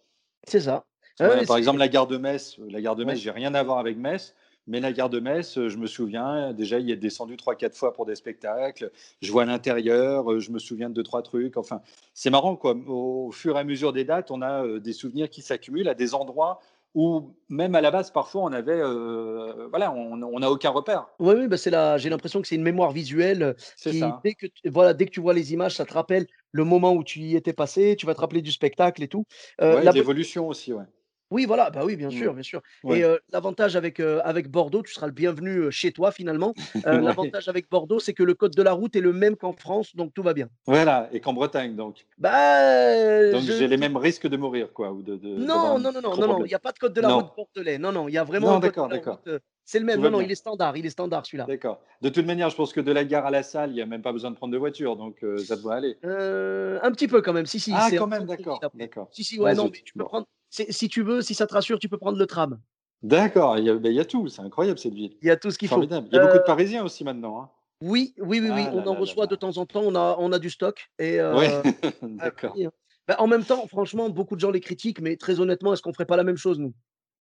C'est 0.48 0.60
ça. 0.60 0.84
par 1.18 1.58
exemple, 1.58 1.80
la 1.80 1.88
gare 1.88 2.08
de 2.08 2.18
Metz. 2.18 2.58
La 2.70 2.82
gare 2.82 2.96
de 2.96 3.06
Metz, 3.06 3.20
j'ai 3.20 3.32
rien 3.32 3.54
à 3.54 3.64
voir 3.64 3.78
avec 3.78 3.98
Metz. 3.98 4.36
Mais 4.68 4.80
la 4.80 4.92
gare 4.92 5.12
de 5.12 5.20
Metz, 5.20 5.60
je 5.68 5.78
me 5.78 5.86
souviens, 5.86 6.52
déjà, 6.52 6.80
il 6.80 6.88
y 6.88 6.92
est 6.92 6.96
descendu 6.96 7.38
trois, 7.38 7.54
quatre 7.54 7.76
fois 7.76 7.94
pour 7.94 8.08
des 8.08 8.16
spectacles. 8.16 8.92
Je 9.22 9.32
vois 9.32 9.46
l'intérieur, 9.46 10.40
je 10.40 10.52
me 10.52 10.58
souviens 10.58 10.90
de 10.90 10.96
deux, 10.96 11.04
trois 11.04 11.22
trucs. 11.22 11.56
Enfin, 11.56 11.82
c'est 12.16 12.32
marrant, 12.32 12.56
quoi. 12.56 12.76
Au 12.88 13.32
fur 13.32 13.58
et 13.58 13.60
à 13.60 13.64
mesure 13.64 13.94
des 13.94 14.06
dates, 14.06 14.32
on 14.32 14.42
a 14.42 14.66
euh, 14.66 14.80
des 14.80 14.94
souvenirs 14.94 15.30
qui 15.30 15.44
s'accumulent 15.44 15.88
à 15.88 15.94
des 15.94 16.16
endroits 16.16 16.60
ou 16.96 17.36
même 17.50 17.76
à 17.76 17.82
la 17.82 17.92
base, 17.92 18.10
parfois, 18.10 18.44
on 18.44 18.54
avait, 18.54 18.80
euh, 18.80 19.68
voilà, 19.70 19.92
on 19.94 20.40
n'a 20.40 20.50
aucun 20.50 20.70
repère. 20.70 21.08
Oui, 21.20 21.36
oui 21.38 21.48
bah 21.48 21.58
c'est 21.58 21.70
là. 21.70 21.98
J'ai 21.98 22.10
l'impression 22.10 22.42
que 22.42 22.48
c'est 22.48 22.56
une 22.56 22.64
mémoire 22.64 22.92
visuelle. 22.92 23.56
Qui, 23.78 24.00
ça. 24.00 24.22
Dès 24.24 24.34
que, 24.34 24.48
voilà, 24.66 24.94
dès 24.94 25.06
que 25.06 25.12
tu 25.12 25.20
vois 25.20 25.34
les 25.34 25.54
images, 25.54 25.76
ça 25.76 25.86
te 25.86 25.94
rappelle 25.94 26.26
le 26.52 26.64
moment 26.64 26.94
où 26.94 27.04
tu 27.04 27.20
y 27.20 27.36
étais 27.36 27.54
passé. 27.54 27.96
Tu 27.98 28.06
vas 28.06 28.16
te 28.16 28.22
rappeler 28.22 28.42
du 28.42 28.52
spectacle 28.52 29.04
et 29.04 29.10
tout. 29.10 29.26
Euh, 29.62 29.82
l'évolution 29.92 30.48
aussi, 30.48 30.74
ouais. 30.74 30.86
Oui, 31.32 31.46
voilà, 31.46 31.70
bah 31.70 31.82
oui, 31.84 31.96
bien 31.96 32.10
sûr, 32.10 32.34
bien 32.34 32.44
sûr. 32.44 32.62
Et 32.90 33.04
l'avantage 33.32 33.76
avec, 33.76 34.00
avec 34.00 34.50
Bordeaux, 34.50 34.84
tu 34.84 34.94
seras 34.94 35.08
le 35.08 35.14
bienvenu 35.14 35.72
chez 35.72 35.92
toi 35.92 36.12
finalement. 36.12 36.54
L'avantage 36.86 37.48
avec 37.48 37.70
Bordeaux, 37.70 38.00
c'est 38.00 38.14
que 38.14 38.24
le 38.24 38.34
code 38.34 38.56
de 38.56 38.62
la 38.62 38.74
route 38.74 38.96
est 38.96 39.02
le 39.02 39.14
même 39.14 39.36
qu'en 39.36 39.54
France, 39.54 39.96
donc 39.96 40.14
tout 40.14 40.24
va 40.24 40.34
bien. 40.34 40.50
Voilà, 40.66 41.10
et 41.12 41.20
qu'en 41.20 41.34
Bretagne, 41.34 41.76
donc. 41.76 42.06
Bah, 42.18 43.32
donc 43.32 43.42
j'ai 43.42 43.68
les 43.68 43.78
mêmes 43.78 43.98
risques 43.98 44.28
de 44.28 44.38
mourir, 44.38 44.72
quoi, 44.74 44.92
ou 44.92 45.02
de. 45.02 45.16
non, 45.24 45.80
non, 45.80 45.92
non, 45.92 46.02
non, 46.02 46.16
non, 46.16 46.28
non, 46.28 46.46
il 46.46 46.50
n'y 46.50 46.54
a 46.54 46.60
pas 46.60 46.72
de 46.72 46.80
code 46.80 46.94
de 46.94 47.02
la 47.02 47.14
route 47.14 47.36
bordelais. 47.36 47.78
Non, 47.78 47.92
non, 47.92 48.08
il 48.08 48.14
y 48.14 48.18
a 48.18 48.24
vraiment. 48.24 48.54
Non, 48.54 48.60
d'accord, 48.60 48.88
d'accord. 48.88 49.20
C'est 49.68 49.80
le 49.80 49.86
même. 49.86 50.00
Non, 50.00 50.12
non, 50.12 50.22
il 50.22 50.32
est 50.32 50.36
standard, 50.36 50.78
il 50.78 50.86
est 50.86 50.92
standard 50.92 51.26
celui-là. 51.26 51.46
D'accord. 51.46 51.82
De 52.02 52.10
toute 52.10 52.26
manière, 52.26 52.50
je 52.52 52.56
pense 52.56 52.72
que 52.72 52.82
de 52.82 52.92
la 52.92 53.04
gare 53.04 53.26
à 53.26 53.32
la 53.32 53.42
salle, 53.42 53.72
il 53.72 53.76
n'y 53.76 53.82
a 53.82 53.88
même 53.88 54.04
pas 54.04 54.12
besoin 54.12 54.30
de 54.30 54.36
prendre 54.36 54.54
de 54.54 54.58
voiture, 54.58 54.96
donc 54.96 55.24
ça 55.44 55.56
doit 55.56 55.76
aller. 55.76 55.98
un 56.04 56.92
petit 56.92 57.08
peu 57.08 57.22
quand 57.22 57.34
même, 57.34 57.46
si, 57.46 57.60
si. 57.60 57.72
Ah, 57.74 57.90
quand 57.98 58.08
même, 58.08 58.26
d'accord, 58.26 58.60
d'accord. 58.74 59.08
Si, 59.12 59.24
si, 59.24 59.40
ouais, 59.40 59.56
non, 59.56 59.66
mais 59.66 59.82
tu 59.84 59.94
peux 59.94 60.04
prendre 60.04 60.28
si 60.70 60.90
tu 60.90 61.04
veux, 61.04 61.22
si 61.22 61.34
ça 61.34 61.48
te 61.48 61.54
rassure, 61.54 61.80
tu 61.80 61.90
peux 61.90 61.98
prendre 61.98 62.18
le 62.18 62.26
tram. 62.26 62.60
D'accord, 63.04 63.58
il, 63.58 63.72
ben, 63.74 63.92
il, 63.92 63.96
y 63.96 64.00
a 64.00 64.06
tout, 64.06 64.28
c'est 64.30 64.42
incroyable 64.42 64.80
cette 64.80 64.94
ville. 64.94 65.16
Il 65.22 65.28
y 65.28 65.32
a 65.32 65.38
tout 65.38 65.52
ce 65.52 65.58
qu'il 65.58 65.68
faut. 65.68 65.82
Il 65.84 65.90
y 65.90 65.94
a 65.94 66.20
beaucoup 66.20 66.38
de 66.38 66.40
euh, 66.40 66.46
Parisiens 66.46 66.84
aussi 66.84 67.04
maintenant. 67.04 67.42
Hein. 67.42 67.50
Oui, 67.82 68.16
oui, 68.18 68.40
oui, 68.40 68.50
oui. 68.50 68.64
Ah 68.66 68.72
on 68.74 68.88
en 68.88 68.96
reçoit 68.96 69.28
de 69.28 69.36
temps 69.36 69.58
en 69.58 69.66
temps, 69.66 69.84
on 69.84 69.96
a, 69.96 70.16
on 70.18 70.32
a 70.32 70.40
du 70.40 70.50
stock. 70.50 70.90
Et, 70.98 71.20
euh, 71.20 71.38
oui, 71.38 71.48
d'accord. 72.18 72.56
Hein. 72.58 72.70
Bah, 73.08 73.18
en 73.20 73.28
même 73.28 73.44
temps, 73.44 73.68
franchement, 73.68 74.10
beaucoup 74.10 74.36
de 74.36 74.40
gens 74.40 74.50
les 74.50 74.62
critiquent, 74.62 75.02
mais 75.02 75.18
très 75.18 75.40
honnêtement, 75.40 75.74
est-ce 75.74 75.82
qu'on 75.82 75.94
ferait 75.94 76.06
pas 76.06 76.18
la 76.18 76.24
même 76.24 76.38
chose, 76.38 76.58
nous? 76.58 76.74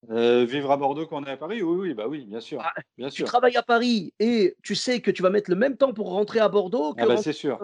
Euh, 0.09 0.45
vivre 0.45 0.71
à 0.71 0.77
Bordeaux 0.77 1.05
quand 1.07 1.21
on 1.21 1.25
est 1.25 1.31
à 1.31 1.37
Paris, 1.37 1.61
oui, 1.61 1.77
oui, 1.77 1.93
bah 1.93 2.07
oui, 2.07 2.25
bien 2.25 2.39
sûr, 2.39 2.61
Ah, 2.63 2.73
bien 2.97 3.09
Tu 3.09 3.17
sûr. 3.17 3.25
travailles 3.27 3.57
à 3.57 3.63
Paris 3.63 4.13
et 4.19 4.55
tu 4.63 4.73
sais 4.73 5.01
que 5.01 5.11
tu 5.11 5.21
vas 5.21 5.29
mettre 5.29 5.49
le 5.49 5.57
même 5.57 5.75
temps 5.75 5.93
pour 5.93 6.09
rentrer 6.09 6.39
à 6.39 6.47
Bordeaux 6.47 6.93
que 6.93 7.01
Ah 7.01 7.05
bah 7.05 7.15
rentrer 7.15 7.33
sûr. 7.33 7.59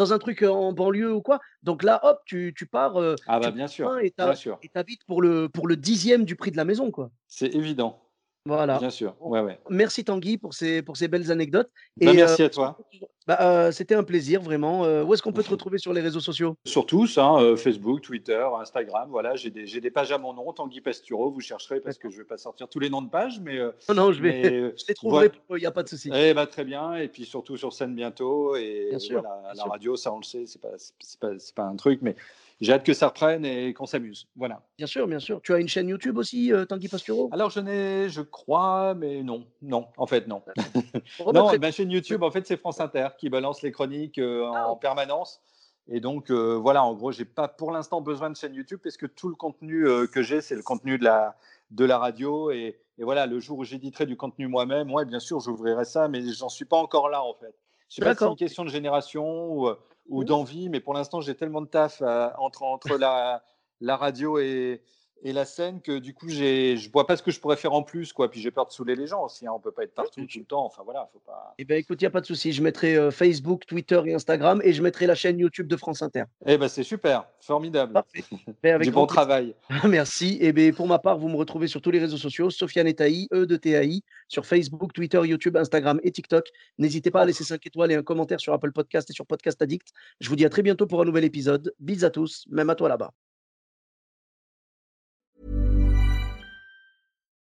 Dans 0.00 0.12
un 0.14 0.18
truc, 0.18 0.42
en 0.42 0.72
banlieue 0.72 1.12
ou 1.12 1.20
quoi. 1.20 1.40
Donc 1.62 1.82
là, 1.82 2.00
hop, 2.02 2.20
tu 2.24 2.54
tu 2.56 2.66
pars, 2.66 2.96
Ah 3.26 3.38
bah 3.38 3.50
bien 3.50 3.66
sûr, 3.66 3.98
et 3.98 4.10
tu 4.10 4.16
bien 4.16 4.34
sûr. 4.34 4.58
et 4.62 4.68
tu 4.68 4.78
habites 4.78 5.04
pour 5.04 5.20
le 5.22 5.48
pour 5.48 5.68
le 5.68 5.76
10 5.76 6.24
du 6.24 6.36
prix 6.36 6.50
de 6.50 6.56
la 6.56 6.64
maison, 6.64 6.90
quoi. 6.90 7.10
C'est 7.28 7.54
évident, 7.54 8.02
Voilà. 8.46 8.78
bien 8.78 8.90
sûr. 8.90 9.14
Ouais, 9.20 9.40
ouais. 9.40 9.58
merci 9.68 10.04
Tanguy 10.04 10.38
pour 10.38 10.54
ces 10.54 10.82
pour 10.82 10.96
ces 10.96 11.08
belles 11.08 11.30
anecdotes 11.30 11.70
Bah, 11.98 12.10
et 12.12 12.14
merci 12.16 12.42
à 12.42 12.48
toi. 12.48 12.78
bah, 13.26 13.68
heu, 13.68 13.72
c'était 13.72 13.94
un 13.94 14.02
plaisir 14.02 14.40
vraiment, 14.40 14.86
heu, 14.86 15.04
où 15.04 15.12
est-ce 15.12 15.22
qu'on 15.22 15.32
peut 15.32 15.42
te 15.42 15.50
retrouver 15.50 15.76
sur 15.78 15.92
les 15.92 16.00
réseaux 16.00 16.20
sociaux? 16.20 16.54
Sur 16.64 16.86
tous, 16.86 17.18
hein, 17.18 17.36
euh, 17.40 17.56
Facebook, 17.56 18.00
Twitter, 18.00 18.44
Instagram, 18.58 19.08
voilà, 19.10 19.36
j'ai 19.36 19.50
des, 19.50 19.64
des 19.66 19.90
pages 19.90 20.10
à 20.10 20.18
mon 20.18 20.32
nom, 20.32 20.52
Tanguy 20.52 20.80
Pastureau, 20.80 21.30
vous 21.30 21.40
chercherez 21.40 21.80
parce 21.80 21.98
que 21.98 22.08
je 22.08 22.18
vais 22.18 22.24
pas 22.24 22.38
sortir 22.38 22.68
tous 22.68 22.80
les 22.80 22.88
noms 22.88 23.02
de 23.02 23.10
pages, 23.10 23.40
mais, 23.40 23.58
euh, 23.58 23.72
Non, 23.90 23.94
non, 23.94 24.12
je 24.12 24.22
vais 24.22 24.42
mais 24.42 24.52
euh, 24.52 24.74
je 24.78 24.84
les 24.88 24.94
trouverai 24.94 25.30
il 25.56 25.62
y 25.62 25.66
a 25.66 25.70
pas 25.70 25.82
de 25.82 25.88
souci. 25.88 26.10
Eh 26.14 26.32
ben, 26.32 26.46
très 26.46 26.64
bien, 26.64 26.94
et 26.94 27.08
puis 27.08 27.26
surtout 27.26 27.58
sur 27.58 27.72
scène 27.74 27.94
bientôt, 27.94 28.56
et 28.56 28.86
Bien 28.88 28.98
sûr, 28.98 29.20
voilà, 29.20 29.48
à 29.50 29.54
la 29.54 29.62
sûr. 29.62 29.70
radio, 29.70 29.96
ça 29.96 30.12
on 30.12 30.18
le 30.18 30.24
sait, 30.24 30.46
c'est 30.46 30.60
pas, 30.60 30.72
pas, 31.20 31.30
pas 31.54 31.64
un 31.64 31.76
truc, 31.76 32.00
mais 32.02 32.16
j'ai 32.60 32.72
hâte 32.72 32.84
que 32.84 32.92
ça 32.92 33.08
reprenne 33.08 33.44
et 33.44 33.72
qu'on 33.72 33.86
s'amuse. 33.86 34.28
Voilà. 34.36 34.62
Bien 34.76 34.86
sûr, 34.86 35.06
bien 35.06 35.18
sûr. 35.18 35.40
Tu 35.42 35.54
as 35.54 35.58
une 35.58 35.68
chaîne 35.68 35.88
YouTube 35.88 36.18
aussi, 36.18 36.52
heu, 36.52 36.66
Tanguy 36.66 36.88
Pastureau? 36.88 37.28
Alors 37.32 37.50
je 37.50 37.60
n'ai, 37.60 38.08
je 38.08 38.20
crois, 38.20 38.94
mais 38.94 39.22
non, 39.22 39.46
non, 39.62 39.86
en 39.96 40.06
fait 40.06 40.26
non. 40.26 40.42
Non, 41.32 41.50
ma 41.58 41.72
chaîne 41.72 41.90
YouTube, 41.90 42.22
en 42.22 42.30
fait, 42.30 42.46
c'est 42.46 42.56
France 42.56 42.80
Inter 42.80 43.08
qui 43.18 43.30
balance 43.30 43.62
les 43.62 43.72
chroniques 43.72 44.18
euh, 44.18 44.50
Ah 44.54 44.70
en 44.70 44.76
permanence. 44.76 45.40
Et 45.88 46.00
donc, 46.00 46.30
euh, 46.30 46.54
voilà, 46.54 46.84
en 46.84 46.94
gros, 46.94 47.10
j'ai 47.10 47.24
pas 47.24 47.48
pour 47.48 47.72
l'instant 47.72 48.00
besoin 48.00 48.30
de 48.30 48.36
chaîne 48.36 48.54
YouTube 48.54 48.80
parce 48.82 48.96
que 48.96 49.06
tout 49.06 49.28
le 49.28 49.34
contenu 49.34 49.88
euh, 49.88 50.06
que 50.06 50.22
j'ai, 50.22 50.40
c'est 50.40 50.54
le 50.54 50.62
contenu 50.62 50.98
de 50.98 51.04
la, 51.04 51.36
de 51.70 51.84
la 51.84 51.98
radio. 51.98 52.50
Et, 52.50 52.78
et 52.98 53.02
voilà, 53.04 53.26
le 53.26 53.40
jour 53.40 53.58
où 53.58 53.64
j'éditerai 53.64 54.06
du 54.06 54.16
contenu 54.16 54.46
moi-même, 54.46 54.92
ouais, 54.92 55.04
bien 55.04 55.18
sûr, 55.18 55.40
j'ouvrirai 55.40 55.84
ça, 55.84 56.06
mais 56.08 56.22
j'en 56.32 56.48
suis 56.48 56.64
pas 56.64 56.76
encore 56.76 57.08
là, 57.08 57.22
en 57.24 57.34
fait. 57.34 57.54
Je 57.88 57.96
sais 57.96 58.02
pas 58.02 58.14
si 58.14 58.20
c'est 58.20 58.26
une 58.26 58.36
question 58.36 58.64
de 58.64 58.70
génération 58.70 59.52
ou, 59.52 59.66
euh, 59.66 59.76
ou 60.10 60.22
Mmh. 60.22 60.26
d'envie, 60.26 60.68
mais 60.68 60.80
pour 60.80 60.92
l'instant, 60.92 61.20
j'ai 61.22 61.34
tellement 61.34 61.62
de 61.62 61.66
taf 61.68 62.02
euh, 62.02 62.28
entre, 62.38 62.62
entre 62.64 62.98
la, 62.98 63.42
la 63.80 63.96
radio 63.96 64.38
et, 64.38 64.82
et 65.22 65.32
la 65.32 65.44
scène 65.44 65.80
que 65.80 65.98
du 65.98 66.14
coup, 66.14 66.28
j'ai- 66.28 66.76
je 66.76 66.90
vois 66.90 67.06
pas 67.06 67.16
ce 67.16 67.22
que 67.22 67.30
je 67.30 67.38
pourrais 67.40 67.56
faire 67.56 67.72
en 67.72 67.82
plus, 67.82 68.12
quoi. 68.12 68.30
Puis 68.30 68.40
j'ai 68.40 68.50
peur 68.50 68.66
de 68.66 68.72
saouler 68.72 68.94
les 68.96 69.06
gens 69.06 69.24
aussi. 69.24 69.46
Hein. 69.46 69.52
On 69.54 69.60
peut 69.60 69.70
pas 69.72 69.84
être 69.84 69.94
partout 69.94 70.24
tout 70.26 70.38
le 70.38 70.44
temps. 70.44 70.64
Enfin 70.64 70.82
voilà, 70.84 71.08
faut 71.12 71.18
pas. 71.20 71.54
Eh 71.58 71.64
ben, 71.64 71.76
écoute, 71.78 72.00
il 72.00 72.04
y 72.04 72.06
a 72.06 72.10
pas 72.10 72.20
de 72.20 72.26
souci. 72.26 72.52
Je 72.52 72.62
mettrai, 72.62 72.96
heu, 72.96 73.10
Facebook, 73.10 73.66
Twitter 73.66 74.00
et 74.06 74.14
Instagram 74.14 74.60
et 74.64 74.72
je 74.72 74.82
mettrai 74.82 75.06
la 75.06 75.14
chaîne 75.14 75.38
YouTube 75.38 75.66
de 75.66 75.76
France 75.76 76.02
Inter. 76.02 76.24
Eh 76.46 76.56
ben 76.58 76.68
c'est 76.68 76.82
super, 76.82 77.26
formidable. 77.40 77.92
Parfait. 77.92 78.24
Beh, 78.62 78.70
avec 78.70 78.86
Du 78.88 78.92
bon 78.92 79.06
plaisir. 79.06 79.14
travail. 79.22 79.54
Merci. 79.88 80.38
Et 80.40 80.52
beh, 80.52 80.72
pour 80.72 80.86
ma 80.86 80.98
part, 80.98 81.18
vous 81.18 81.28
me 81.28 81.36
retrouvez 81.36 81.66
sur 81.66 81.80
tous 81.80 81.90
les 81.90 81.98
réseaux 81.98 82.16
sociaux, 82.16 82.50
Sofiane 82.50 82.86
et 82.86 82.94
Taï, 82.94 83.28
E 83.32 83.46
de 83.46 83.56
TAI, 83.56 84.02
sur 84.28 84.46
Facebook, 84.46 84.92
Twitter, 84.92 85.20
YouTube, 85.24 85.56
Instagram 85.56 86.00
et 86.02 86.10
TikTok. 86.10 86.46
N'hésitez 86.78 87.10
pas 87.10 87.22
à 87.22 87.24
laisser 87.24 87.44
5 87.44 87.66
étoiles 87.66 87.92
et 87.92 87.94
un 87.96 88.02
commentaire 88.02 88.40
sur 88.40 88.52
Apple 88.52 88.72
Podcast 88.72 89.10
et 89.10 89.12
sur 89.12 89.26
Podcast 89.26 89.60
Addict. 89.62 89.88
Je 90.20 90.28
vous 90.28 90.36
dis 90.36 90.44
à 90.44 90.48
très 90.50 90.62
bientôt 90.62 90.86
pour 90.86 91.00
un 91.02 91.04
nouvel 91.04 91.24
épisode. 91.24 91.74
Bis 91.78 92.04
à 92.04 92.10
tous, 92.10 92.46
même 92.50 92.70
à 92.70 92.74
toi 92.74 92.88
là-bas. 92.88 93.12